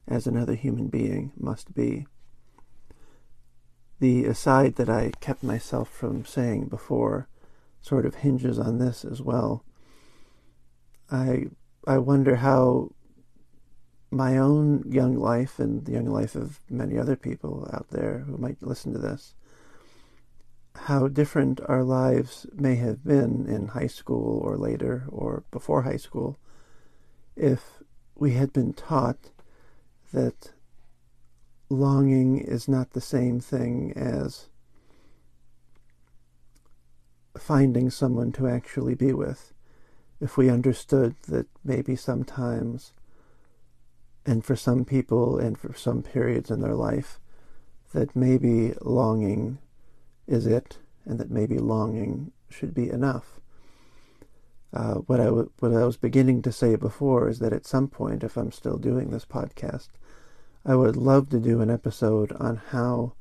as 0.08 0.28
another 0.28 0.56
human 0.56 0.88
being 0.88 1.32
must 1.38 1.74
be. 1.74 2.06
The 4.00 4.26
aside 4.26 4.76
that 4.78 4.90
I 4.90 5.12
kept 5.20 5.44
myself 5.44 5.90
from 5.90 6.26
saying 6.26 6.66
before 6.68 7.28
sort 7.82 8.06
of 8.06 8.16
hinges 8.16 8.58
on 8.58 8.80
this 8.80 9.06
as 9.06 9.22
well. 9.22 9.64
I 11.12 11.48
I 11.86 11.98
wonder 11.98 12.38
how 12.38 12.92
my 14.12 14.38
own 14.38 14.84
young 14.90 15.16
life 15.16 15.60
and 15.60 15.86
the 15.86 15.94
young 15.94 16.06
life 16.06 16.36
of 16.36 16.60
many 16.70 16.98
other 16.98 17.16
people 17.16 17.70
out 17.74 17.90
there 17.90 18.20
who 18.20 18.38
might 18.38 18.62
listen 18.62 18.94
to 18.94 19.00
this, 19.00 19.36
how 20.76 21.08
different 21.08 21.62
our 21.68 21.84
lives 21.84 22.46
may 22.54 22.76
have 22.76 23.04
been 23.04 23.48
in 23.48 23.68
high 23.70 23.88
school 23.88 24.40
or 24.44 24.58
later 24.58 25.06
or 25.10 25.44
before 25.52 25.84
high 25.84 25.98
school 25.98 26.38
if 27.36 27.82
we 28.16 28.34
had 28.34 28.54
been 28.54 28.74
taught 28.74 29.32
that 30.14 30.54
longing 31.70 32.38
is 32.38 32.68
not 32.68 32.92
the 32.92 33.02
same 33.02 33.40
thing 33.40 33.94
as 33.96 34.50
finding 37.38 37.90
someone 37.90 38.32
to 38.34 38.48
actually 38.48 38.94
be 38.94 39.14
with. 39.14 39.54
If 40.22 40.38
we 40.38 40.50
understood 40.50 41.16
that 41.28 41.48
maybe 41.64 41.96
sometimes 41.96 42.94
and 44.26 44.46
for 44.46 44.56
some 44.56 44.86
people 44.86 45.40
and 45.40 45.58
for 45.58 45.74
some 45.74 46.04
periods 46.04 46.52
in 46.52 46.62
their 46.62 46.76
life 46.76 47.20
that 47.94 48.16
maybe 48.16 48.74
longing 48.82 49.58
is 50.28 50.46
it 50.46 50.78
and 51.06 51.20
that 51.20 51.32
maybe 51.32 51.58
longing 51.58 52.32
should 52.50 52.74
be 52.74 52.90
enough. 52.90 53.40
Uh, 54.74 54.96
what 54.96 55.20
I 55.20 55.26
w- 55.26 55.52
what 55.60 55.74
I 55.74 55.84
was 55.84 55.98
beginning 55.98 56.42
to 56.44 56.52
say 56.52 56.76
before 56.76 57.28
is 57.28 57.40
that 57.40 57.52
at 57.52 57.66
some 57.66 57.88
point, 57.88 58.24
if 58.24 58.38
I'm 58.38 58.52
still 58.52 58.78
doing 58.78 59.10
this 59.10 59.26
podcast, 59.26 59.90
I 60.66 60.76
would 60.76 60.96
love 60.96 61.30
to 61.30 61.40
do 61.40 61.60
an 61.62 61.70
episode 61.70 62.32
on 62.34 62.58
how 62.70 63.14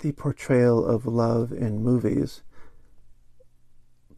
the 0.00 0.12
portrayal 0.12 0.84
of 0.84 1.06
love 1.06 1.52
in 1.52 1.82
movies 1.82 2.42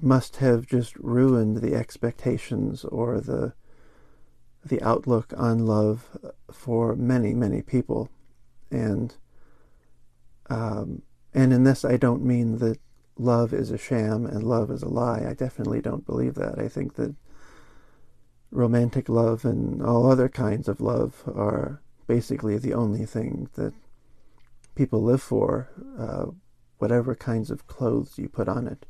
must 0.05 0.37
have 0.37 0.67
just 0.67 0.95
ruined 0.97 1.59
the 1.59 1.75
expectations 1.75 2.85
or 2.85 3.21
the 3.21 3.55
the 4.65 4.81
outlook 4.83 5.33
on 5.37 5.67
love 5.67 6.17
for 6.53 6.95
many 6.95 7.35
many 7.35 7.63
people. 7.63 8.11
And 8.71 9.15
um, 10.51 11.03
and 11.33 11.53
in 11.53 11.65
this 11.65 11.85
I 11.85 11.97
don't 11.97 12.25
mean 12.25 12.59
that 12.59 12.79
love 13.17 13.53
is 13.53 13.71
a 13.71 13.79
sham 13.79 14.27
and 14.27 14.43
love 14.43 14.71
is 14.71 14.83
a 14.83 14.89
lie. 14.89 15.25
I 15.29 15.35
definitely 15.35 15.81
don't 15.81 16.07
believe 16.07 16.35
that. 16.35 16.59
I 16.59 16.69
think 16.69 16.95
that 16.95 17.15
romantic 18.51 19.09
love 19.09 19.45
and 19.45 19.83
all 19.83 20.11
other 20.11 20.29
kinds 20.29 20.69
of 20.69 20.81
love 20.81 21.23
are 21.27 21.81
basically 22.07 22.59
the 22.59 22.75
only 22.75 23.07
thing 23.07 23.49
that 23.55 23.73
people 24.75 25.03
live 25.03 25.23
for, 25.23 25.71
uh, 25.99 26.27
whatever 26.79 27.15
kinds 27.15 27.51
of 27.51 27.67
clothes 27.67 28.19
you 28.19 28.29
put 28.29 28.49
on 28.49 28.67
it. 28.67 28.87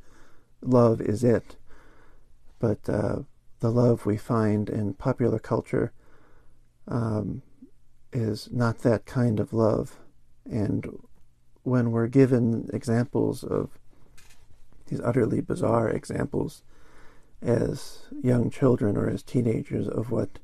Love 0.65 1.01
is 1.01 1.23
it. 1.23 1.57
But 2.59 2.89
uh, 2.89 3.21
the 3.61 3.71
love 3.71 4.07
we 4.07 4.17
find 4.17 4.69
in 4.69 4.95
popular 4.95 5.39
culture 5.39 5.93
um, 6.89 7.43
is 8.13 8.49
not 8.51 8.79
that 8.81 9.07
kind 9.07 9.41
of 9.41 9.53
love. 9.53 9.99
And 10.45 10.99
when 11.63 11.91
we're 11.91 12.09
given 12.09 12.69
examples 12.73 13.45
of 13.45 13.71
these 14.87 15.01
utterly 15.01 15.41
bizarre 15.41 15.89
examples 15.89 16.63
as 17.43 18.07
young 18.23 18.51
children 18.51 18.97
or 18.97 19.09
as 19.09 19.23
teenagers 19.23 19.89
of 19.89 20.11
what 20.11 20.39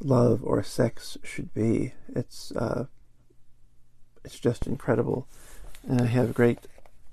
love 0.00 0.42
or 0.44 0.62
sex 0.62 1.16
should 1.22 1.52
be, 1.54 1.94
it's 2.08 2.52
uh, 2.52 2.86
it's 4.24 4.38
just 4.38 4.66
incredible, 4.66 5.28
and 5.88 6.00
I 6.00 6.06
have 6.06 6.34
great 6.34 6.66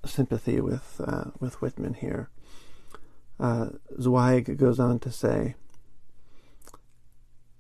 sympathy 0.06 0.60
with 0.60 1.02
uh, 1.04 1.32
with 1.40 1.62
Whitman 1.62 1.96
here. 1.96 2.30
Uh, 3.40 3.70
Zweig 4.00 4.58
goes 4.58 4.80
on 4.80 5.00
to 5.00 5.12
say, 5.12 5.56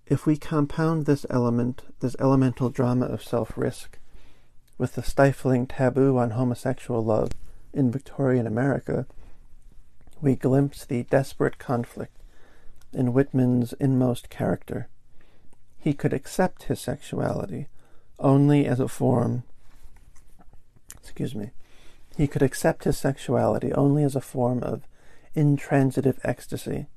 if 0.06 0.25
we 0.25 0.38
compound 0.38 1.06
this 1.06 1.25
element, 1.29 1.82
this 1.99 2.15
elemental 2.19 2.69
drama 2.69 3.06
of 3.06 3.23
self-risk, 3.23 3.97
with 4.77 4.95
the 4.95 5.03
stifling 5.03 5.65
taboo 5.65 6.17
on 6.17 6.32
homosexual 6.32 7.03
love 7.03 7.32
in 7.73 7.91
Victorian 7.91 8.45
America, 8.45 9.08
we 10.21 10.36
glimpse 10.36 10.86
the 10.86 11.03
desperate 11.03 11.58
conflict 11.58 12.15
in 12.93 13.13
Whitman's 13.13 13.73
inmost 13.73 14.29
character. 14.29 14.88
He 15.79 15.93
could 15.93 16.13
accept 16.13 16.63
his 16.63 16.79
sexuality 16.79 17.67
only 18.19 18.65
as 18.65 18.79
a 18.79 18.88
form 18.88 19.43
excuse 21.03 21.36
me 21.36 21.51
he 22.15 22.28
could 22.28 22.41
accept 22.41 22.84
his 22.84 22.97
sexuality 22.97 23.73
only 23.73 24.04
as 24.04 24.15
a 24.15 24.21
form 24.21 24.62
of 24.63 24.88
intransitive 25.34 26.19
ecstasy 26.23 26.88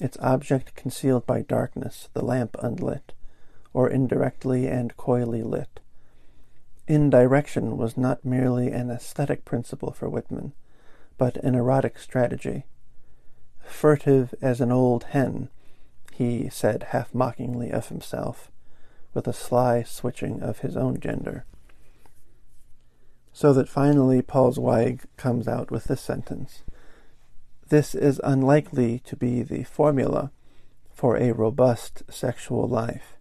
its 0.00 0.16
object 0.20 0.74
concealed 0.74 1.26
by 1.26 1.42
darkness 1.42 2.08
the 2.14 2.24
lamp 2.24 2.56
unlit 2.62 3.12
or 3.72 3.88
indirectly 3.88 4.66
and 4.66 4.96
coyly 4.96 5.42
lit 5.42 5.80
indirection 6.86 7.76
was 7.76 7.96
not 7.96 8.24
merely 8.24 8.70
an 8.70 8.90
aesthetic 8.90 9.44
principle 9.44 9.92
for 9.92 10.08
whitman 10.08 10.52
but 11.18 11.36
an 11.38 11.54
erotic 11.54 11.98
strategy 11.98 12.64
furtive 13.60 14.34
as 14.40 14.60
an 14.60 14.70
old 14.70 15.04
hen 15.04 15.48
he 16.12 16.48
said 16.48 16.84
half 16.90 17.12
mockingly 17.12 17.72
of 17.72 17.88
himself 17.88 18.50
with 19.14 19.26
a 19.28 19.32
sly 19.32 19.82
switching 19.82 20.42
of 20.42 20.58
his 20.58 20.76
own 20.76 21.00
gender. 21.00 21.44
So 23.36 23.52
that 23.54 23.68
finally 23.68 24.22
Paul 24.22 24.52
Zweig 24.52 25.00
comes 25.16 25.48
out 25.48 25.72
with 25.72 25.84
this 25.84 26.00
sentence 26.00 26.62
This 27.68 27.92
is 27.92 28.20
unlikely 28.22 29.00
to 29.00 29.16
be 29.16 29.42
the 29.42 29.64
formula 29.64 30.30
for 30.92 31.16
a 31.16 31.32
robust 31.32 32.04
sexual 32.08 32.68
life. 32.68 33.16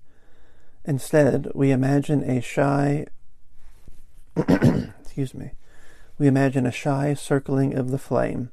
Instead, 0.85 1.47
we 1.55 1.71
imagine 1.71 2.23
a 2.29 2.41
shy, 2.41 3.07
excuse 4.37 5.33
me, 5.33 5.53
we 6.19 6.27
imagine 6.27 6.67
a 6.67 6.71
shy 6.71 7.15
circling 7.15 7.73
of 7.73 7.89
the 7.89 7.97
flame, 7.97 8.51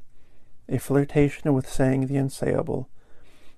a 0.66 0.78
flirtation 0.78 1.52
with 1.52 1.68
saying 1.68 2.06
the 2.06 2.16
unsayable, 2.16 2.86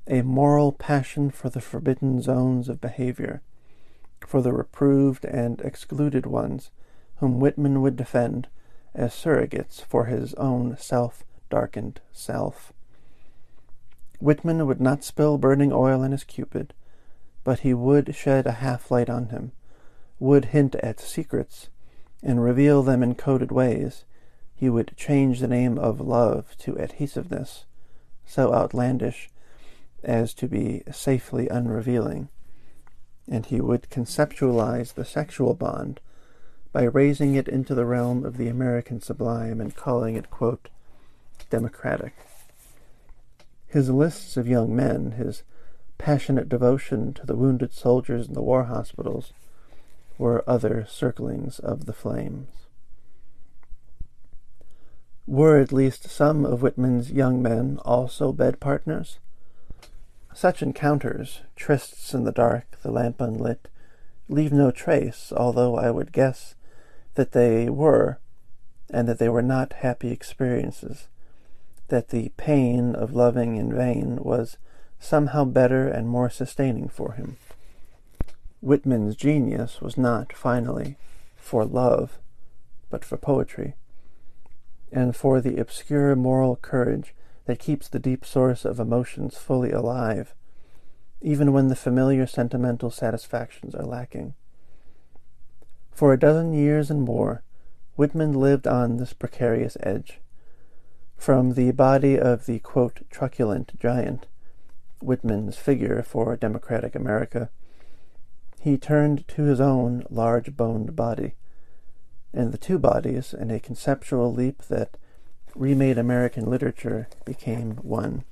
a 0.08 0.22
moral 0.22 0.72
passion 0.72 1.30
for 1.30 1.50
the 1.50 1.60
forbidden 1.60 2.20
zones 2.20 2.68
of 2.68 2.80
behavior, 2.80 3.42
for 4.26 4.42
the 4.42 4.52
reproved 4.52 5.24
and 5.24 5.60
excluded 5.60 6.26
ones 6.26 6.72
whom 7.16 7.40
Whitman 7.40 7.82
would 7.82 7.96
defend 7.96 8.48
as 8.94 9.12
surrogates 9.12 9.80
for 9.80 10.06
his 10.06 10.34
own 10.34 10.76
self 10.78 11.24
darkened 11.50 12.00
self. 12.12 12.72
Whitman 14.20 14.66
would 14.66 14.80
not 14.80 15.04
spill 15.04 15.38
burning 15.38 15.72
oil 15.72 16.02
on 16.02 16.12
his 16.12 16.24
Cupid, 16.24 16.74
but 17.44 17.60
he 17.60 17.74
would 17.74 18.14
shed 18.14 18.46
a 18.46 18.52
half 18.52 18.90
light 18.90 19.10
on 19.10 19.28
him, 19.28 19.52
would 20.18 20.46
hint 20.46 20.74
at 20.76 21.00
secrets, 21.00 21.68
and 22.22 22.42
reveal 22.42 22.82
them 22.82 23.02
in 23.02 23.14
coded 23.14 23.50
ways. 23.50 24.04
He 24.54 24.70
would 24.70 24.96
change 24.96 25.40
the 25.40 25.48
name 25.48 25.78
of 25.78 26.00
love 26.00 26.56
to 26.58 26.78
adhesiveness, 26.78 27.64
so 28.24 28.54
outlandish 28.54 29.28
as 30.04 30.32
to 30.34 30.46
be 30.46 30.82
safely 30.90 31.48
unrevealing 31.48 32.28
and 33.28 33.46
he 33.46 33.60
would 33.60 33.88
conceptualize 33.90 34.94
the 34.94 35.04
sexual 35.04 35.54
bond 35.54 36.00
by 36.72 36.84
raising 36.84 37.34
it 37.34 37.48
into 37.48 37.74
the 37.74 37.84
realm 37.84 38.24
of 38.24 38.38
the 38.38 38.48
American 38.48 39.00
sublime 39.00 39.60
and 39.60 39.76
calling 39.76 40.16
it, 40.16 40.30
quote, 40.30 40.68
democratic. 41.50 42.14
His 43.66 43.90
lists 43.90 44.36
of 44.38 44.48
young 44.48 44.74
men, 44.74 45.12
his 45.12 45.42
passionate 45.98 46.48
devotion 46.48 47.12
to 47.14 47.26
the 47.26 47.36
wounded 47.36 47.74
soldiers 47.74 48.26
in 48.26 48.34
the 48.34 48.42
war 48.42 48.64
hospitals, 48.64 49.32
were 50.16 50.44
other 50.46 50.86
circlings 50.88 51.58
of 51.58 51.84
the 51.84 51.92
flames. 51.92 52.48
Were 55.26 55.58
at 55.58 55.72
least 55.72 56.08
some 56.08 56.44
of 56.44 56.62
Whitman's 56.62 57.12
young 57.12 57.42
men 57.42 57.78
also 57.84 58.32
bed 58.32 58.60
partners? 58.60 59.18
Such 60.34 60.62
encounters, 60.62 61.42
trysts 61.54 62.14
in 62.14 62.24
the 62.24 62.32
dark, 62.32 62.78
the 62.82 62.90
lamp 62.90 63.20
unlit, 63.20 63.68
leave 64.28 64.52
no 64.52 64.70
trace, 64.70 65.32
although 65.36 65.76
I 65.76 65.90
would 65.90 66.12
guess 66.12 66.54
that 67.14 67.32
they 67.32 67.68
were, 67.68 68.18
and 68.90 69.08
that 69.08 69.18
they 69.18 69.28
were 69.28 69.42
not 69.42 69.74
happy 69.74 70.10
experiences, 70.10 71.08
that 71.88 72.08
the 72.08 72.30
pain 72.36 72.94
of 72.94 73.14
loving 73.14 73.56
in 73.56 73.74
vain 73.74 74.16
was 74.22 74.56
somehow 74.98 75.44
better 75.44 75.88
and 75.88 76.08
more 76.08 76.30
sustaining 76.30 76.88
for 76.88 77.12
him. 77.12 77.36
Whitman's 78.60 79.16
genius 79.16 79.80
was 79.80 79.98
not, 79.98 80.32
finally, 80.32 80.96
for 81.36 81.64
love, 81.64 82.18
but 82.88 83.04
for 83.04 83.16
poetry, 83.16 83.74
and 84.92 85.16
for 85.16 85.40
the 85.40 85.58
obscure 85.58 86.14
moral 86.14 86.56
courage 86.56 87.14
that 87.46 87.58
keeps 87.58 87.88
the 87.88 87.98
deep 87.98 88.24
source 88.24 88.64
of 88.64 88.78
emotions 88.78 89.36
fully 89.36 89.72
alive, 89.72 90.34
even 91.20 91.52
when 91.52 91.68
the 91.68 91.76
familiar 91.76 92.26
sentimental 92.26 92.90
satisfactions 92.90 93.74
are 93.74 93.84
lacking. 93.84 94.34
For 95.92 96.12
a 96.12 96.18
dozen 96.18 96.52
years 96.52 96.90
and 96.90 97.02
more, 97.02 97.42
Whitman 97.96 98.32
lived 98.32 98.66
on 98.66 98.96
this 98.96 99.12
precarious 99.12 99.76
edge. 99.82 100.20
From 101.16 101.52
the 101.52 101.70
body 101.72 102.18
of 102.18 102.46
the 102.46 102.58
quote, 102.58 103.02
truculent 103.10 103.78
giant, 103.78 104.26
Whitman's 105.00 105.56
figure 105.56 106.02
for 106.02 106.34
democratic 106.36 106.94
America, 106.94 107.50
he 108.60 108.78
turned 108.78 109.28
to 109.28 109.42
his 109.42 109.60
own 109.60 110.04
large 110.08 110.56
boned 110.56 110.96
body, 110.96 111.34
and 112.32 112.52
the 112.52 112.58
two 112.58 112.78
bodies, 112.78 113.34
in 113.34 113.50
a 113.50 113.60
conceptual 113.60 114.32
leap 114.32 114.62
that 114.62 114.96
remade 115.54 115.98
American 115.98 116.48
literature 116.48 117.08
became 117.24 117.72
one. 117.82 118.24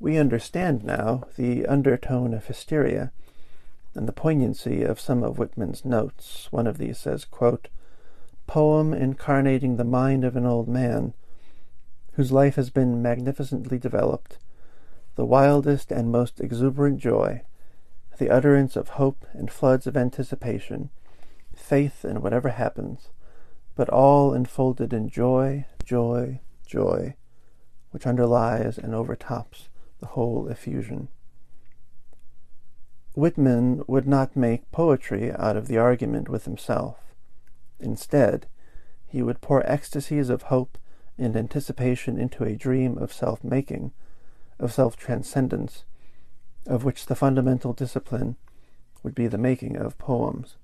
We 0.00 0.18
understand 0.18 0.84
now 0.84 1.24
the 1.36 1.66
undertone 1.66 2.34
of 2.34 2.46
hysteria 2.46 3.12
and 3.94 4.08
the 4.08 4.12
poignancy 4.12 4.82
of 4.82 5.00
some 5.00 5.22
of 5.22 5.38
Whitman's 5.38 5.84
notes. 5.84 6.48
One 6.50 6.66
of 6.66 6.78
these 6.78 6.98
says, 6.98 7.24
quote, 7.24 7.68
Poem 8.46 8.92
incarnating 8.92 9.76
the 9.76 9.84
mind 9.84 10.24
of 10.24 10.36
an 10.36 10.44
old 10.44 10.68
man 10.68 11.14
whose 12.14 12.32
life 12.32 12.56
has 12.56 12.70
been 12.70 13.02
magnificently 13.02 13.78
developed, 13.78 14.38
the 15.16 15.24
wildest 15.24 15.90
and 15.90 16.10
most 16.10 16.40
exuberant 16.40 16.98
joy, 16.98 17.42
the 18.18 18.30
utterance 18.30 18.76
of 18.76 18.90
hope 18.90 19.26
and 19.32 19.50
floods 19.50 19.86
of 19.86 19.96
anticipation, 19.96 20.90
faith 21.54 22.04
in 22.04 22.20
whatever 22.20 22.50
happens, 22.50 23.08
but 23.74 23.88
all 23.88 24.32
enfolded 24.32 24.92
in 24.92 25.08
joy, 25.08 25.64
joy, 25.84 26.40
joy, 26.66 27.16
which 27.90 28.06
underlies 28.06 28.78
and 28.78 28.94
overtops 28.94 29.68
the 30.00 30.06
whole 30.06 30.48
effusion. 30.48 31.08
Whitman 33.14 33.84
would 33.86 34.08
not 34.08 34.36
make 34.36 34.70
poetry 34.72 35.32
out 35.32 35.56
of 35.56 35.68
the 35.68 35.78
argument 35.78 36.28
with 36.28 36.44
himself. 36.44 36.96
Instead, 37.78 38.46
he 39.06 39.22
would 39.22 39.40
pour 39.40 39.64
ecstasies 39.64 40.28
of 40.28 40.42
hope 40.42 40.78
and 41.16 41.36
anticipation 41.36 42.18
into 42.18 42.42
a 42.42 42.56
dream 42.56 42.98
of 42.98 43.12
self 43.12 43.44
making, 43.44 43.92
of 44.58 44.72
self 44.72 44.96
transcendence, 44.96 45.84
of 46.66 46.84
which 46.84 47.06
the 47.06 47.14
fundamental 47.14 47.72
discipline 47.72 48.36
would 49.04 49.14
be 49.14 49.28
the 49.28 49.38
making 49.38 49.76
of 49.76 49.96
poems. 49.98 50.56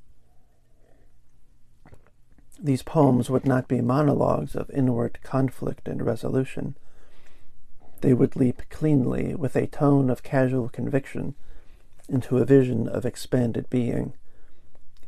These 2.59 2.83
poems 2.83 3.31
would 3.31 3.47
not 3.47 3.69
be 3.69 3.81
monologues 3.81 4.57
of 4.57 4.71
inward 4.71 5.21
conflict 5.23 5.87
and 5.87 6.05
resolution. 6.05 6.77
They 8.01 8.13
would 8.13 8.35
leap 8.35 8.63
cleanly, 8.71 9.35
with 9.35 9.55
a 9.55 9.67
tone 9.67 10.11
of 10.11 10.23
casual 10.23 10.69
conviction, 10.69 11.37
into 12.11 12.39
a 12.39 12.45
vision 12.45 12.89
of 12.89 13.07
expanded 13.07 13.71
being. 13.71 14.13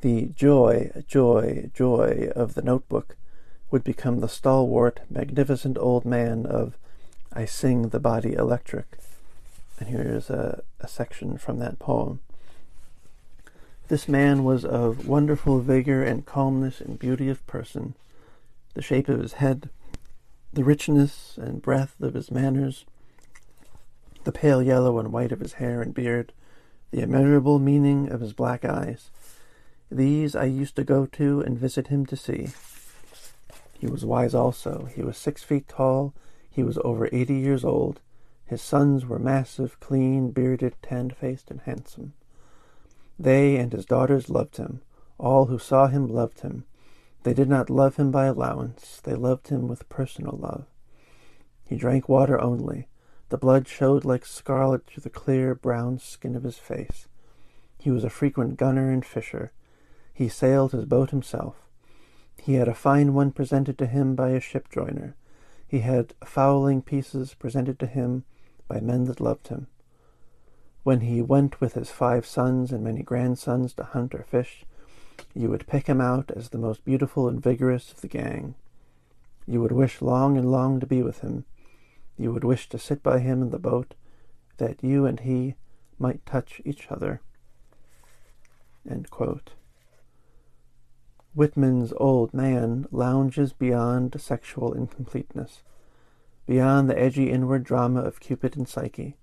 The 0.01 0.27
joy, 0.35 0.91
joy, 1.07 1.71
joy 1.75 2.31
of 2.35 2.55
the 2.55 2.63
notebook 2.63 3.17
would 3.71 3.85
become 3.85 4.21
the 4.21 4.29
stalwart, 4.29 5.01
magnificent 5.11 5.79
old 5.79 6.05
man 6.05 6.47
of 6.47 6.77
I 7.33 7.45
Sing 7.45 7.89
the 7.89 8.01
Body 8.01 8.35
Electric. 8.35 8.99
And 9.79 9.89
here 9.89 10.03
is 10.03 10.31
a, 10.31 10.63
a 10.81 10.89
section 10.89 11.39
from 11.39 11.59
that 11.59 11.79
poem. 11.79 12.21
This 13.89 14.09
man 14.09 14.45
was 14.45 14.65
of 14.65 15.09
wonderful 15.09 15.61
vigor 15.61 16.03
and 16.03 16.25
calmness 16.25 16.81
and 16.81 16.99
beauty 16.99 17.29
of 17.29 17.47
person, 17.47 17.95
the 18.75 18.83
shape 18.83 19.09
of 19.09 19.21
his 19.21 19.35
head, 19.35 19.71
the 20.53 20.65
richness 20.65 21.39
and 21.41 21.63
breadth 21.63 22.01
of 22.01 22.15
his 22.15 22.31
manners, 22.31 22.85
the 24.25 24.33
pale 24.33 24.63
yellow 24.63 24.99
and 24.99 25.13
white 25.13 25.33
of 25.33 25.41
his 25.41 25.55
hair 25.55 25.83
and 25.83 25.95
beard, 25.95 26.33
the 26.93 27.01
immeasurable 27.01 27.59
meaning 27.59 28.09
of 28.13 28.21
his 28.21 28.35
black 28.35 28.65
eyes. 28.65 29.11
These 29.91 30.37
I 30.37 30.45
used 30.45 30.77
to 30.77 30.85
go 30.85 31.07
to 31.07 31.41
and 31.41 31.59
visit 31.59 31.89
him 31.89 32.07
to 32.07 32.17
see. 32.17 32.49
He 33.79 33.87
was 33.87 34.05
wise 34.05 34.35
also. 34.35 34.89
He 34.95 35.03
was 35.03 35.17
six 35.17 35.43
feet 35.43 35.67
tall. 35.67 36.15
He 36.49 36.63
was 36.63 36.79
over 36.85 37.09
eighty 37.11 37.35
years 37.35 37.65
old. 37.65 38.01
His 38.47 38.63
sons 38.63 39.07
were 39.07 39.19
massive, 39.19 39.81
clean, 39.81 40.31
bearded, 40.31 40.77
tan-faced, 40.83 41.51
and 41.51 41.63
handsome. 41.63 42.13
They 43.19 43.57
and 43.57 43.73
his 43.73 43.87
daughters 43.87 44.29
loved 44.29 44.59
him. 44.59 44.83
All 45.19 45.47
who 45.47 45.59
saw 45.59 45.87
him 45.87 46.07
loved 46.07 46.41
him. 46.41 46.65
They 47.23 47.33
did 47.33 47.49
not 47.49 47.71
love 47.71 47.97
him 47.97 48.11
by 48.11 48.27
allowance. 48.27 49.01
They 49.03 49.15
loved 49.15 49.49
him 49.49 49.69
with 49.69 49.89
personal 49.89 50.37
love. 50.41 50.67
He 51.65 51.77
drank 51.77 52.09
water 52.09 52.39
only. 52.41 52.89
The 53.33 53.39
blood 53.39 53.67
showed 53.67 54.05
like 54.05 54.27
scarlet 54.27 54.85
through 54.85 55.05
the 55.05 55.09
clear 55.09 55.55
brown 55.55 55.99
skin 55.99 56.37
of 56.37 56.43
his 56.43 56.59
face. 56.59 57.09
He 57.79 57.91
was 57.91 58.05
a 58.05 58.11
frequent 58.11 58.59
gunner 58.59 58.91
and 58.91 59.03
fisher. 59.03 59.53
He 60.13 60.29
sailed 60.29 60.73
his 60.73 60.85
boat 60.85 61.13
himself. 61.13 61.57
He 62.37 62.57
had 62.57 62.69
a 62.69 62.75
fine 62.75 63.15
one 63.15 63.33
presented 63.33 63.79
to 63.79 63.87
him 63.87 64.15
by 64.15 64.33
a 64.33 64.41
ship 64.41 64.69
joiner. 64.71 65.17
He 65.67 65.79
had 65.79 66.13
fowling 66.23 66.83
pieces 66.83 67.33
presented 67.33 67.79
to 67.79 67.87
him 67.87 68.25
by 68.69 68.81
men 68.81 69.05
that 69.05 69.19
loved 69.19 69.49
him. 69.49 69.67
When 70.83 71.01
he 71.01 71.23
went 71.23 71.59
with 71.59 71.73
his 71.73 71.91
five 71.91 72.27
sons 72.27 72.71
and 72.71 72.85
many 72.85 73.03
grandsons 73.03 73.73
to 73.77 73.85
hunt 73.85 74.15
or 74.15 74.25
fish, 74.25 74.67
you 75.33 75.49
would 75.49 75.67
pick 75.67 75.87
him 75.87 76.03
out 76.03 76.31
as 76.33 76.51
the 76.51 76.59
most 76.59 76.85
beautiful 76.85 77.29
and 77.29 77.43
vigorous 77.43 77.93
of 77.93 78.03
the 78.03 78.09
gang. 78.09 78.57
You 79.47 79.63
would 79.63 79.73
wish 79.73 80.03
long 80.03 80.37
and 80.37 80.53
long 80.53 80.81
to 80.81 80.87
be 80.87 81.03
with 81.03 81.21
him, 81.21 81.47
you 82.17 82.33
would 82.33 82.45
wish 82.45 82.69
to 82.69 82.79
sit 82.79 83.03
by 83.03 83.19
him 83.19 83.43
in 83.43 83.51
the 83.51 83.59
boat, 83.59 83.95
that 84.59 84.83
you 84.83 85.07
and 85.07 85.21
he 85.21 85.55
might 85.99 86.25
touch 86.27 86.61
each 86.65 86.91
other. 86.91 87.21
Whitman's 91.35 91.93
old 91.97 92.35
man 92.35 92.87
lounges 92.91 93.53
beyond 93.53 94.21
sexual 94.21 94.75
incompleteness, 94.75 95.63
beyond 96.47 96.91
the 96.91 96.99
edgy 96.99 97.31
inward 97.31 97.65
drama 97.65 98.01
of 98.01 98.21
Cupid 98.21 98.57
and 98.57 98.69
Psyche. 98.69 99.17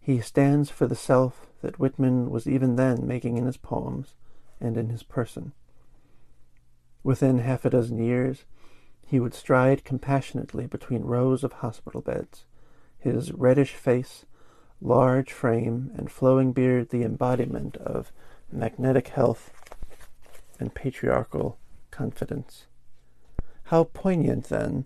He 0.00 0.20
stands 0.20 0.70
for 0.70 0.86
the 0.86 0.96
self 0.96 1.46
that 1.62 1.78
Whitman 1.78 2.30
was 2.30 2.48
even 2.48 2.76
then 2.76 3.06
making 3.06 3.36
in 3.36 3.46
his 3.46 3.58
poems 3.58 4.14
and 4.60 4.76
in 4.76 4.88
his 4.88 5.02
person. 5.02 5.52
Within 7.04 7.38
half 7.38 7.64
a 7.64 7.70
dozen 7.70 8.02
years, 8.02 8.44
he 9.10 9.18
would 9.18 9.34
stride 9.34 9.82
compassionately 9.82 10.68
between 10.68 11.02
rows 11.02 11.42
of 11.42 11.54
hospital 11.54 12.00
beds, 12.00 12.44
his 12.96 13.32
reddish 13.32 13.74
face, 13.74 14.24
large 14.80 15.32
frame, 15.32 15.90
and 15.96 16.12
flowing 16.12 16.52
beard 16.52 16.90
the 16.90 17.02
embodiment 17.02 17.76
of 17.78 18.12
magnetic 18.52 19.08
health 19.08 19.50
and 20.60 20.76
patriarchal 20.76 21.58
confidence. 21.90 22.66
How 23.64 23.82
poignant, 23.82 24.44
then, 24.44 24.84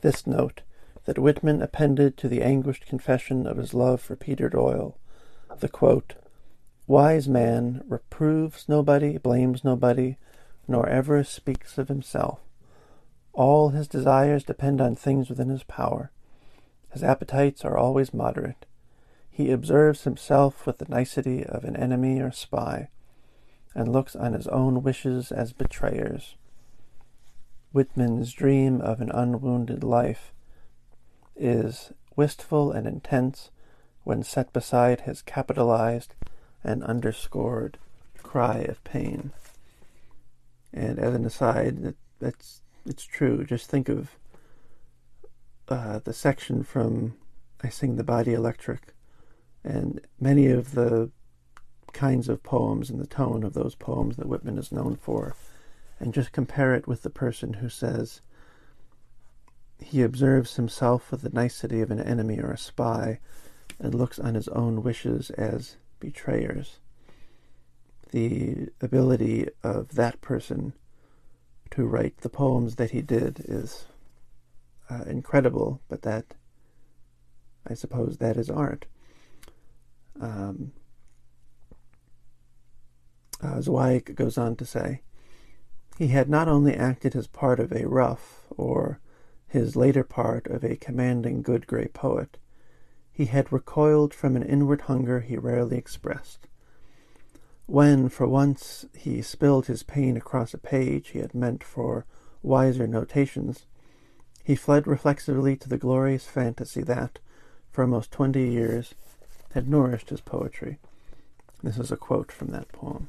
this 0.00 0.26
note 0.26 0.62
that 1.04 1.18
Whitman 1.18 1.60
appended 1.60 2.16
to 2.16 2.28
the 2.30 2.42
anguished 2.42 2.86
confession 2.86 3.46
of 3.46 3.58
his 3.58 3.74
love 3.74 4.00
for 4.00 4.16
Peter 4.16 4.48
Doyle, 4.48 4.96
the 5.60 5.68
quote, 5.68 6.14
Wise 6.86 7.28
man 7.28 7.84
reproves 7.88 8.70
nobody, 8.70 9.18
blames 9.18 9.64
nobody, 9.64 10.16
nor 10.66 10.88
ever 10.88 11.22
speaks 11.22 11.76
of 11.76 11.88
himself. 11.88 12.40
All 13.36 13.68
his 13.68 13.86
desires 13.86 14.44
depend 14.44 14.80
on 14.80 14.96
things 14.96 15.28
within 15.28 15.50
his 15.50 15.62
power. 15.62 16.10
His 16.90 17.04
appetites 17.04 17.66
are 17.66 17.76
always 17.76 18.14
moderate. 18.14 18.64
He 19.30 19.50
observes 19.50 20.04
himself 20.04 20.66
with 20.66 20.78
the 20.78 20.86
nicety 20.88 21.44
of 21.44 21.62
an 21.64 21.76
enemy 21.76 22.18
or 22.18 22.32
spy, 22.32 22.88
and 23.74 23.92
looks 23.92 24.16
on 24.16 24.32
his 24.32 24.46
own 24.46 24.82
wishes 24.82 25.30
as 25.30 25.52
betrayers. 25.52 26.36
Whitman's 27.72 28.32
dream 28.32 28.80
of 28.80 29.02
an 29.02 29.10
unwounded 29.10 29.84
life 29.84 30.32
is 31.36 31.92
wistful 32.16 32.72
and 32.72 32.86
intense 32.86 33.50
when 34.02 34.22
set 34.22 34.50
beside 34.54 35.02
his 35.02 35.20
capitalized 35.20 36.14
and 36.64 36.82
underscored 36.82 37.76
cry 38.22 38.60
of 38.60 38.82
pain. 38.82 39.32
And 40.72 40.98
as 40.98 41.14
an 41.14 41.26
aside, 41.26 41.82
that, 41.82 41.96
that's 42.18 42.62
it's 42.86 43.04
true. 43.04 43.44
Just 43.44 43.68
think 43.68 43.88
of 43.88 44.16
uh, 45.68 46.00
the 46.00 46.12
section 46.12 46.62
from 46.62 47.14
I 47.62 47.68
Sing 47.68 47.96
the 47.96 48.04
Body 48.04 48.32
Electric 48.32 48.94
and 49.64 50.00
many 50.20 50.46
of 50.46 50.72
the 50.72 51.10
kinds 51.92 52.28
of 52.28 52.42
poems 52.42 52.90
and 52.90 53.00
the 53.00 53.06
tone 53.06 53.42
of 53.42 53.54
those 53.54 53.74
poems 53.74 54.16
that 54.16 54.28
Whitman 54.28 54.58
is 54.58 54.70
known 54.70 54.96
for, 54.96 55.34
and 55.98 56.14
just 56.14 56.30
compare 56.30 56.74
it 56.74 56.86
with 56.86 57.02
the 57.02 57.10
person 57.10 57.54
who 57.54 57.68
says 57.68 58.20
he 59.80 60.02
observes 60.02 60.56
himself 60.56 61.10
with 61.10 61.22
the 61.22 61.30
nicety 61.30 61.80
of 61.80 61.90
an 61.90 62.00
enemy 62.00 62.38
or 62.38 62.50
a 62.50 62.58
spy 62.58 63.18
and 63.78 63.94
looks 63.94 64.18
on 64.18 64.34
his 64.34 64.48
own 64.48 64.82
wishes 64.82 65.30
as 65.30 65.76
betrayers. 66.00 66.78
The 68.10 68.68
ability 68.80 69.48
of 69.62 69.94
that 69.96 70.20
person 70.20 70.72
to 71.70 71.84
write 71.84 72.18
the 72.18 72.28
poems 72.28 72.76
that 72.76 72.90
he 72.90 73.02
did 73.02 73.42
is 73.46 73.86
uh, 74.90 75.02
incredible, 75.06 75.80
but 75.88 76.02
that, 76.02 76.34
I 77.66 77.74
suppose, 77.74 78.18
that 78.18 78.36
is 78.36 78.50
art. 78.50 78.86
Um, 80.20 80.72
uh, 83.42 83.60
Zweig 83.60 84.14
goes 84.14 84.38
on 84.38 84.56
to 84.56 84.64
say, 84.64 85.02
he 85.98 86.08
had 86.08 86.28
not 86.28 86.48
only 86.48 86.74
acted 86.74 87.14
his 87.14 87.26
part 87.26 87.58
of 87.58 87.72
a 87.72 87.88
rough, 87.88 88.42
or 88.50 89.00
his 89.48 89.76
later 89.76 90.04
part 90.04 90.46
of 90.46 90.62
a 90.62 90.76
commanding 90.76 91.42
good 91.42 91.66
grey 91.66 91.88
poet, 91.88 92.38
he 93.10 93.26
had 93.26 93.52
recoiled 93.52 94.12
from 94.12 94.36
an 94.36 94.42
inward 94.42 94.82
hunger 94.82 95.20
he 95.20 95.36
rarely 95.36 95.78
expressed. 95.78 96.46
When, 97.66 98.08
for 98.08 98.28
once, 98.28 98.86
he 98.94 99.20
spilled 99.22 99.66
his 99.66 99.82
pain 99.82 100.16
across 100.16 100.54
a 100.54 100.58
page 100.58 101.08
he 101.08 101.18
had 101.18 101.34
meant 101.34 101.64
for 101.64 102.06
wiser 102.42 102.86
notations, 102.86 103.66
he 104.44 104.54
fled 104.54 104.86
reflexively 104.86 105.56
to 105.56 105.68
the 105.68 105.76
glorious 105.76 106.26
fantasy 106.26 106.82
that, 106.82 107.18
for 107.72 107.82
almost 107.82 108.12
twenty 108.12 108.48
years, 108.48 108.94
had 109.54 109.68
nourished 109.68 110.10
his 110.10 110.20
poetry. 110.20 110.78
This 111.62 111.78
is 111.78 111.90
a 111.90 111.96
quote 111.96 112.30
from 112.30 112.48
that 112.48 112.70
poem. 112.70 113.08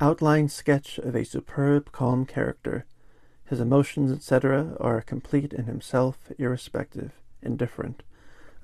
Outline 0.00 0.48
sketch 0.48 0.98
of 0.98 1.14
a 1.14 1.24
superb, 1.24 1.92
calm 1.92 2.26
character. 2.26 2.84
His 3.44 3.60
emotions, 3.60 4.10
etc., 4.10 4.76
are 4.80 5.00
complete 5.00 5.52
in 5.52 5.66
himself, 5.66 6.18
irrespective, 6.38 7.12
indifferent, 7.40 8.02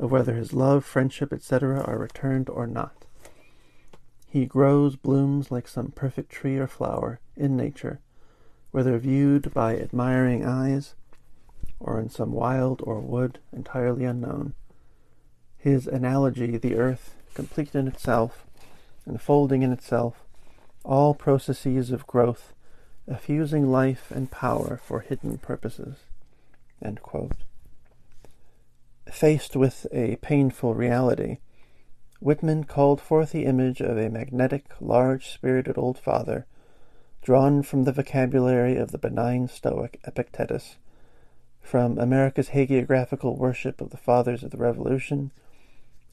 of 0.01 0.11
whether 0.11 0.35
his 0.35 0.53
love, 0.53 0.85
friendship, 0.85 1.33
etc., 1.33 1.81
are 1.81 1.99
returned 1.99 2.49
or 2.49 2.67
not. 2.67 3.05
He 4.31 4.47
grows, 4.47 4.95
blooms 4.95 5.51
like 5.51 5.67
some 5.67 5.91
perfect 5.91 6.31
tree 6.31 6.57
or 6.57 6.69
flower 6.69 7.19
in 7.37 7.57
nature, 7.57 7.99
whether 8.71 8.97
viewed 8.97 9.53
by 9.53 9.77
admiring 9.77 10.47
eyes 10.47 10.95
or 11.81 11.99
in 11.99 12.11
some 12.11 12.31
wild 12.31 12.81
or 12.85 13.01
wood 13.01 13.41
entirely 13.53 14.05
unknown. 14.05 14.55
His 15.59 15.89
analogy, 15.89 16.57
the 16.57 16.77
earth, 16.77 17.17
complete 17.35 17.75
in 17.75 17.89
itself, 17.89 18.47
enfolding 19.05 19.63
in 19.63 19.73
itself 19.73 20.23
all 20.85 21.13
processes 21.13 21.91
of 21.91 22.07
growth, 22.07 22.53
effusing 23.09 23.69
life 23.71 24.13
and 24.13 24.31
power 24.31 24.81
for 24.83 25.01
hidden 25.01 25.39
purposes. 25.39 25.97
Faced 29.11 29.57
with 29.57 29.89
a 29.93 30.17
painful 30.17 30.75
reality, 30.75 31.39
Whitman 32.21 32.65
called 32.65 33.01
forth 33.01 33.33
the 33.33 33.47
image 33.47 33.81
of 33.81 33.97
a 33.97 34.11
magnetic, 34.11 34.67
large-spirited 34.79 35.79
old 35.79 35.99
father, 35.99 36.45
drawn 37.23 37.63
from 37.63 37.85
the 37.85 37.93
vocabulary 37.93 38.77
of 38.77 38.93
the 38.93 38.99
benign 38.99 39.49
Stoic 39.49 39.99
Epictetus, 40.07 40.77
from 41.63 41.99
America's 41.99 42.51
hagiographical 42.51 43.39
worship 43.39 43.81
of 43.81 43.89
the 43.89 43.97
fathers 43.97 44.43
of 44.43 44.51
the 44.51 44.59
Revolution, 44.59 45.31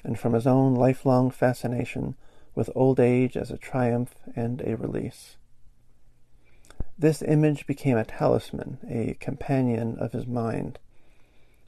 and 0.01 0.18
from 0.18 0.32
his 0.32 0.47
own 0.47 0.76
lifelong 0.76 1.30
fascination 1.30 2.16
with 2.55 2.70
old 2.74 3.01
age 3.01 3.36
as 3.36 3.51
a 3.51 3.58
triumph 3.58 4.16
and 4.34 4.62
a 4.62 4.78
release. 4.78 5.36
This 6.97 7.22
image 7.22 7.68
became 7.68 7.97
a 7.97 8.05
talisman, 8.05 8.78
a 8.89 9.16
companion 9.20 9.97
of 9.99 10.14
his 10.14 10.26
mind. 10.26 10.80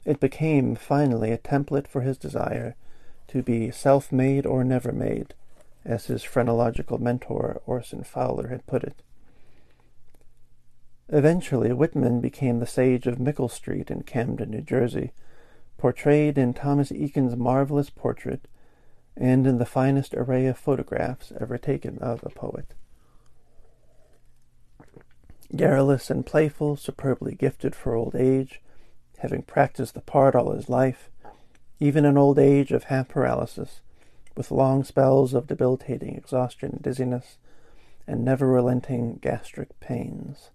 It 0.06 0.18
became, 0.18 0.76
finally, 0.76 1.30
a 1.30 1.36
template 1.36 1.86
for 1.86 2.00
his 2.00 2.16
desire 2.16 2.74
to 3.30 3.42
be 3.42 3.70
self-made 3.70 4.44
or 4.44 4.64
never 4.64 4.90
made, 4.90 5.34
as 5.84 6.06
his 6.06 6.24
phrenological 6.24 6.98
mentor 6.98 7.62
Orson 7.64 8.02
Fowler 8.02 8.48
had 8.48 8.66
put 8.66 8.82
it. 8.82 9.02
Eventually, 11.08 11.72
Whitman 11.72 12.20
became 12.20 12.58
the 12.58 12.66
sage 12.66 13.06
of 13.06 13.20
Mickle 13.20 13.48
Street 13.48 13.90
in 13.90 14.02
Camden, 14.02 14.50
New 14.50 14.60
Jersey, 14.60 15.12
portrayed 15.78 16.38
in 16.38 16.54
Thomas 16.54 16.90
Eakins' 16.90 17.36
marvelous 17.36 17.88
portrait 17.88 18.46
and 19.16 19.46
in 19.46 19.58
the 19.58 19.66
finest 19.66 20.14
array 20.14 20.46
of 20.46 20.58
photographs 20.58 21.32
ever 21.40 21.58
taken 21.58 21.98
of 21.98 22.22
a 22.24 22.30
poet. 22.30 22.74
Garrulous 25.54 26.10
and 26.10 26.26
playful, 26.26 26.76
superbly 26.76 27.34
gifted 27.34 27.74
for 27.74 27.94
old 27.94 28.14
age, 28.14 28.60
having 29.18 29.42
practiced 29.42 29.94
the 29.94 30.00
part 30.00 30.34
all 30.34 30.52
his 30.52 30.68
life, 30.68 31.09
even 31.80 32.04
in 32.04 32.16
old 32.16 32.38
age 32.38 32.70
of 32.70 32.84
half 32.84 33.08
paralysis, 33.08 33.80
with 34.36 34.50
long 34.50 34.84
spells 34.84 35.34
of 35.34 35.46
debilitating 35.48 36.14
exhaustion 36.14 36.70
and 36.72 36.82
dizziness, 36.82 37.38
and 38.06 38.24
never 38.24 38.46
relenting 38.46 39.18
gastric 39.20 39.78
pains. 39.80 40.50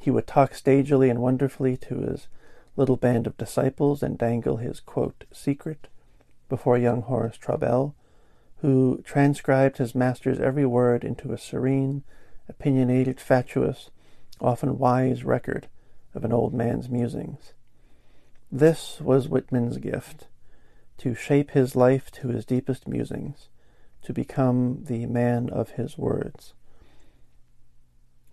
He 0.00 0.10
would 0.10 0.26
talk 0.26 0.54
stagily 0.54 1.08
and 1.08 1.20
wonderfully 1.20 1.76
to 1.78 2.00
his 2.00 2.28
little 2.76 2.96
band 2.96 3.26
of 3.26 3.38
disciples 3.38 4.02
and 4.02 4.18
dangle 4.18 4.58
his, 4.58 4.80
quote, 4.80 5.24
secret 5.32 5.88
before 6.48 6.76
young 6.76 7.00
Horace 7.02 7.38
Traubel, 7.38 7.94
who 8.58 9.02
transcribed 9.04 9.78
his 9.78 9.94
master's 9.94 10.38
every 10.38 10.66
word 10.66 11.04
into 11.04 11.32
a 11.32 11.38
serene, 11.38 12.02
opinionated, 12.48 13.18
fatuous, 13.18 13.90
often 14.40 14.78
wise 14.78 15.24
record 15.24 15.68
of 16.14 16.24
an 16.24 16.32
old 16.32 16.52
man's 16.52 16.90
musings. 16.90 17.53
This 18.56 19.00
was 19.00 19.28
Whitman's 19.28 19.78
gift 19.78 20.28
to 20.98 21.16
shape 21.16 21.50
his 21.50 21.74
life 21.74 22.12
to 22.12 22.28
his 22.28 22.44
deepest 22.44 22.86
musings, 22.86 23.48
to 24.02 24.12
become 24.12 24.84
the 24.84 25.06
man 25.06 25.50
of 25.50 25.70
his 25.70 25.98
words. 25.98 26.54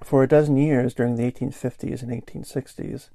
For 0.03 0.21
a 0.21 0.27
dozen 0.27 0.57
years 0.57 0.93
during 0.93 1.15
the 1.15 1.23
1850s 1.23 2.03
and 2.03 2.11
1860s, 2.11 3.09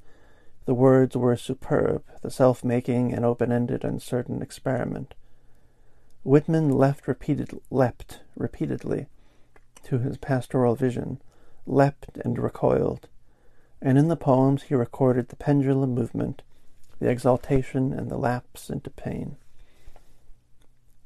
the 0.65 0.75
words 0.75 1.17
were 1.17 1.37
superb, 1.37 2.03
the 2.23 2.31
self-making 2.33 3.13
and 3.15 3.25
open-ended 3.25 3.85
uncertain 3.85 4.43
experiment. 4.43 5.15
Whitman 6.25 6.71
left 6.71 7.07
repeated, 7.07 7.57
leapt 7.71 8.23
repeatedly 8.35 9.07
to 9.85 10.01
his 10.01 10.19
pastoral 10.19 10.75
vision, 10.75 11.23
leapt 11.67 12.19
and 12.25 12.37
recoiled, 12.37 13.07
and 13.81 13.97
in 13.97 14.09
the 14.09 14.17
poems 14.17 14.65
he 14.65 14.75
recorded 14.75 15.29
the 15.29 15.37
pendulum 15.37 15.95
movement, 15.95 16.43
the 16.99 17.09
exaltation 17.09 17.93
and 17.93 18.11
the 18.11 18.17
lapse 18.17 18.71
into 18.71 18.91
pain. 18.91 19.37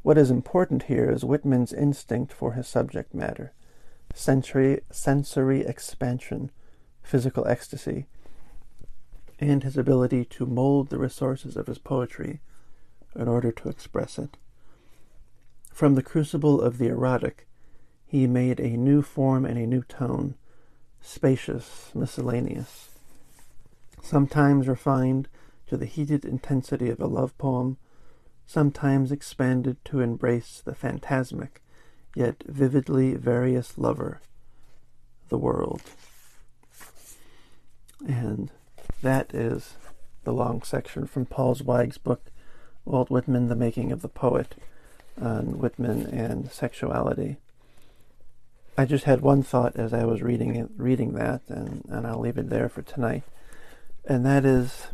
What 0.03 0.18
is 0.18 0.30
important 0.30 0.84
here 0.84 1.11
is 1.11 1.24
Whitman's 1.24 1.72
instinct 1.72 2.32
for 2.32 2.53
his 2.53 2.66
subject 2.66 3.14
matter, 3.14 3.53
sensory, 4.14 4.80
sensory 4.91 5.61
expansion, 5.62 6.51
physical 7.03 7.47
ecstasy, 7.47 8.07
and 9.38 9.62
his 9.62 9.76
ability 9.76 10.24
to 10.26 10.47
mold 10.47 10.88
the 10.88 10.99
resources 10.99 11.57
of 11.57 11.66
his 11.66 11.78
poetry 11.78 12.41
in 13.14 13.28
order 13.28 13.51
to 13.53 13.68
express 13.68 14.18
it. 14.18 14.36
From 15.72 15.95
the 15.95 16.03
crucible 16.03 16.61
of 16.61 16.78
the 16.78 16.88
erotic, 16.88 17.47
he 18.07 18.26
made 18.26 18.61
a 18.61 18.76
new 18.76 19.03
form 19.03 19.45
and 19.45 19.59
a 19.59 19.66
new 19.66 19.82
tone, 19.82 20.34
spacious, 21.01 21.91
miscellaneous, 21.95 22.91
sometimes 24.03 24.68
refined 24.68 25.28
to 25.71 25.77
the 25.77 25.87
heated 25.87 26.25
intensity 26.25 26.91
of 26.91 27.01
a 27.01 27.07
love 27.07 27.37
poem, 27.39 27.77
sometimes 28.45 29.12
expanded 29.12 29.77
to 29.85 30.01
embrace 30.01 30.61
the 30.64 30.75
phantasmic, 30.75 31.62
yet 32.16 32.43
vividly 32.45 33.14
various 33.14 33.79
lover, 33.79 34.21
the 35.29 35.39
world. 35.39 35.81
And 38.05 38.51
that 39.01 39.33
is 39.33 39.75
the 40.25 40.33
long 40.33 40.62
section 40.62 41.07
from 41.07 41.25
Paul 41.25 41.55
Zweig's 41.55 41.99
book, 41.99 42.33
Walt 42.85 43.09
Whitman, 43.09 43.47
The 43.47 43.55
Making 43.55 43.93
of 43.93 44.03
the 44.03 44.09
Poet, 44.09 44.57
on 45.23 45.59
Whitman 45.59 46.07
and 46.07 46.51
sexuality. 46.51 47.37
I 48.77 48.87
just 48.87 49.05
had 49.05 49.21
one 49.21 49.45
thought 49.45 49.77
as 49.77 49.93
I 49.93 50.05
was 50.05 50.21
reading 50.21 50.57
it, 50.57 50.68
reading 50.77 51.12
that, 51.12 51.43
and, 51.47 51.85
and 51.89 52.09
I'll 52.09 52.18
leave 52.18 52.39
it 52.39 52.51
there 52.51 52.68
for 52.68 52.83
tonight. 52.83 53.23
And 54.05 54.27
that 54.27 54.45
is, 54.45 54.89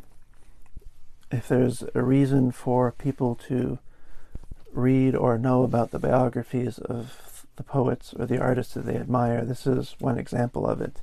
if 1.37 1.49
there's 1.49 1.84
a 1.95 2.03
reason 2.03 2.51
for 2.51 2.91
people 2.93 3.34
to 3.34 3.78
read 4.72 5.14
or 5.14 5.39
know 5.39 5.62
about 5.62 5.91
the 5.91 5.99
biographies 5.99 6.78
of 6.78 7.47
the 7.57 7.62
poets 7.62 8.14
or 8.18 8.26
the 8.26 8.41
artists 8.41 8.74
that 8.74 8.87
they 8.87 8.97
admire, 8.97 9.45
this 9.45 9.66
is 9.66 9.97
one 9.99 10.18
example 10.18 10.66
of 10.66 10.80
it. 10.80 11.03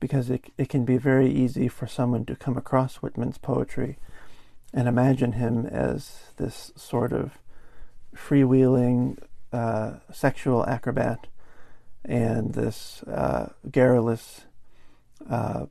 Because 0.00 0.30
it, 0.30 0.46
it 0.56 0.68
can 0.68 0.84
be 0.84 0.96
very 0.96 1.30
easy 1.30 1.68
for 1.68 1.86
someone 1.86 2.24
to 2.26 2.34
come 2.34 2.56
across 2.56 2.96
Whitman's 2.96 3.38
poetry 3.38 3.98
and 4.72 4.88
imagine 4.88 5.32
him 5.32 5.66
as 5.66 6.30
this 6.38 6.72
sort 6.74 7.12
of 7.12 7.38
freewheeling 8.16 9.18
uh, 9.52 9.94
sexual 10.10 10.66
acrobat 10.66 11.26
and 12.04 12.54
this 12.54 13.02
uh, 13.04 13.50
garrulous, 13.70 14.42
uh, 15.28 15.66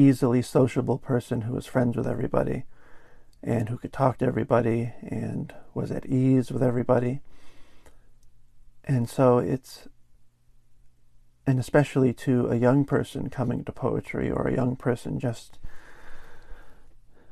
easily 0.00 0.42
sociable 0.42 0.98
person 0.98 1.42
who 1.42 1.54
was 1.54 1.66
friends 1.66 1.96
with 1.96 2.06
everybody 2.06 2.64
and 3.42 3.68
who 3.68 3.76
could 3.76 3.92
talk 3.92 4.18
to 4.18 4.26
everybody 4.26 4.92
and 5.02 5.54
was 5.74 5.90
at 5.90 6.06
ease 6.06 6.50
with 6.50 6.62
everybody. 6.62 7.20
And 8.84 9.08
so 9.08 9.38
it's 9.38 9.88
and 11.46 11.58
especially 11.58 12.12
to 12.12 12.48
a 12.48 12.56
young 12.56 12.84
person 12.84 13.28
coming 13.28 13.64
to 13.64 13.72
poetry 13.72 14.30
or 14.30 14.46
a 14.46 14.54
young 14.54 14.76
person 14.76 15.18
just 15.18 15.58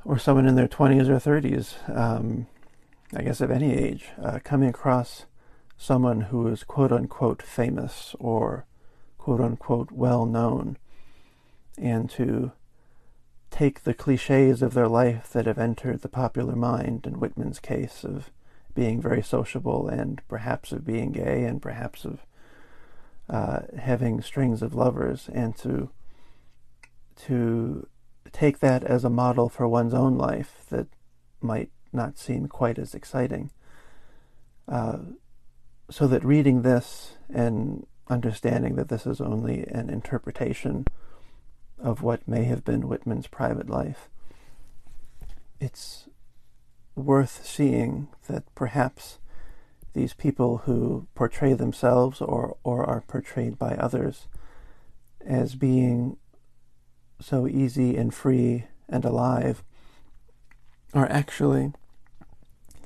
or 0.04 0.18
someone 0.18 0.46
in 0.46 0.56
their 0.56 0.66
20s 0.66 1.08
or 1.08 1.20
30s 1.20 1.96
um, 1.96 2.46
i 3.14 3.22
guess 3.22 3.40
of 3.40 3.50
any 3.50 3.72
age 3.72 4.06
uh, 4.22 4.38
coming 4.42 4.68
across 4.68 5.26
someone 5.76 6.22
who 6.22 6.48
is 6.48 6.64
quote 6.64 6.90
unquote 6.90 7.42
famous 7.42 8.16
or 8.18 8.64
quote 9.18 9.40
unquote 9.40 9.92
well 9.92 10.24
known 10.26 10.76
and 11.76 12.10
to 12.10 12.50
take 13.50 13.82
the 13.82 13.94
cliches 13.94 14.62
of 14.62 14.74
their 14.74 14.88
life 14.88 15.30
that 15.30 15.46
have 15.46 15.58
entered 15.58 16.02
the 16.02 16.08
popular 16.08 16.54
mind 16.54 17.06
in 17.06 17.18
Whitman's 17.18 17.58
case 17.58 18.04
of 18.04 18.30
being 18.74 19.00
very 19.00 19.22
sociable 19.22 19.88
and 19.88 20.22
perhaps 20.28 20.70
of 20.72 20.84
being 20.84 21.12
gay 21.12 21.44
and 21.44 21.60
perhaps 21.60 22.04
of 22.04 22.20
uh, 23.28 23.60
having 23.78 24.20
strings 24.20 24.62
of 24.62 24.74
lovers 24.74 25.28
and 25.32 25.56
to 25.56 25.90
to 27.16 27.86
take 28.32 28.60
that 28.60 28.84
as 28.84 29.04
a 29.04 29.10
model 29.10 29.48
for 29.48 29.66
one's 29.66 29.94
own 29.94 30.16
life 30.16 30.64
that 30.70 30.86
might 31.40 31.70
not 31.92 32.18
seem 32.18 32.46
quite 32.46 32.78
as 32.78 32.94
exciting. 32.94 33.50
Uh, 34.68 34.98
so 35.90 36.06
that 36.06 36.24
reading 36.24 36.62
this 36.62 37.16
and 37.32 37.86
understanding 38.08 38.76
that 38.76 38.88
this 38.88 39.06
is 39.06 39.20
only 39.20 39.66
an 39.68 39.90
interpretation 39.90 40.86
of 41.80 42.02
what 42.02 42.26
may 42.26 42.44
have 42.44 42.64
been 42.64 42.88
Whitman's 42.88 43.26
private 43.26 43.68
life, 43.68 44.08
it's 45.60 46.08
worth 46.94 47.44
seeing 47.44 48.08
that 48.26 48.44
perhaps 48.54 49.18
these 49.92 50.14
people 50.14 50.58
who 50.58 51.06
portray 51.14 51.54
themselves 51.54 52.20
or, 52.20 52.56
or 52.62 52.84
are 52.84 53.02
portrayed 53.02 53.58
by 53.58 53.70
others 53.74 54.28
as 55.24 55.54
being 55.54 56.16
so 57.20 57.46
easy 57.46 57.96
and 57.96 58.14
free 58.14 58.66
and 58.88 59.04
alive 59.04 59.62
are 60.94 61.10
actually 61.10 61.72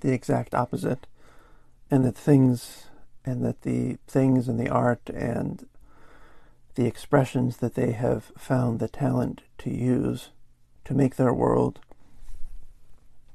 the 0.01 0.13
exact 0.13 0.55
opposite, 0.55 1.07
and 1.91 2.05
that 2.05 2.17
things 2.17 2.87
and 3.25 3.45
that 3.45 3.63
the 3.63 3.99
things 4.09 4.49
and 4.49 4.59
the 4.59 4.69
art 4.69 5.09
and 5.09 5.67
the 6.75 6.87
expressions 6.87 7.59
that 7.59 7.75
they 7.75 7.93
have 7.93 8.33
found 8.37 8.79
the 8.79 8.89
talent 8.89 9.43
to 9.59 9.71
use 9.71 10.31
to 10.85 10.95
make 10.95 11.17
their 11.17 11.33
world 11.33 11.81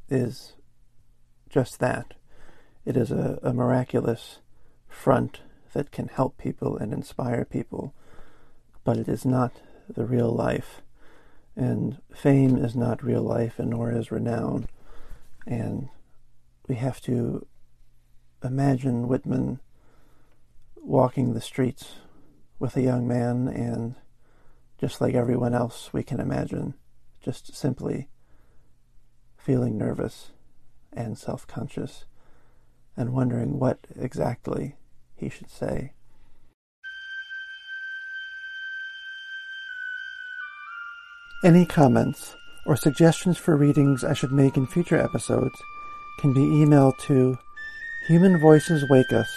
is 0.10 0.54
just 1.50 1.80
that. 1.80 2.14
It 2.86 2.98
is 2.98 3.12
a, 3.12 3.40
a 3.44 3.54
miraculous 3.54 4.40
front 4.88 5.42
that 5.74 5.92
can 5.92 6.08
help 6.08 6.38
people 6.38 6.78
and 6.78 6.94
inspire 6.94 7.46
people, 7.46 7.94
but 8.84 8.98
it 8.98 9.08
is 9.08 9.26
not 9.26 9.54
the 9.88 10.06
real 10.06 10.32
life. 10.32 10.82
And 11.56 12.02
fame 12.14 12.58
is 12.58 12.76
not 12.76 13.04
real 13.04 13.22
life, 13.22 13.60
and 13.60 13.72
nor 13.72 13.92
is 13.92 14.12
renown. 14.12 14.68
And 15.46 15.90
we 16.68 16.76
have 16.76 17.02
to 17.02 17.46
imagine 18.44 19.08
Whitman 19.08 19.60
walking 20.76 21.34
the 21.34 21.42
streets 21.42 21.96
with 22.60 22.76
a 22.76 22.82
young 22.82 23.08
man, 23.08 23.48
and 23.48 23.96
just 24.80 25.02
like 25.02 25.16
everyone 25.16 25.54
else 25.54 25.92
we 25.94 26.04
can 26.04 26.20
imagine, 26.20 26.74
just 27.22 27.56
simply 27.56 28.10
feeling 29.38 29.78
nervous 29.78 30.32
and 30.94 31.18
self 31.18 31.48
conscious 31.48 32.06
and 32.96 33.14
wondering 33.14 33.60
what 33.60 33.80
exactly 33.96 34.76
he 35.16 35.30
should 35.30 35.50
say. 35.50 35.94
Any 41.44 41.66
comments 41.66 42.36
or 42.66 42.76
suggestions 42.76 43.38
for 43.38 43.56
readings 43.56 44.04
I 44.04 44.14
should 44.14 44.32
make 44.32 44.58
in 44.58 44.66
future 44.66 44.98
episodes 44.98 45.56
can 46.20 46.34
be 46.34 46.42
emailed 46.42 46.98
to 47.06 47.38
Human 48.08 48.40
Voices 48.40 48.84
Wake 48.90 49.14
Us, 49.14 49.30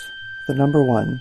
the 0.49 0.55
number 0.55 0.83
one, 0.83 1.21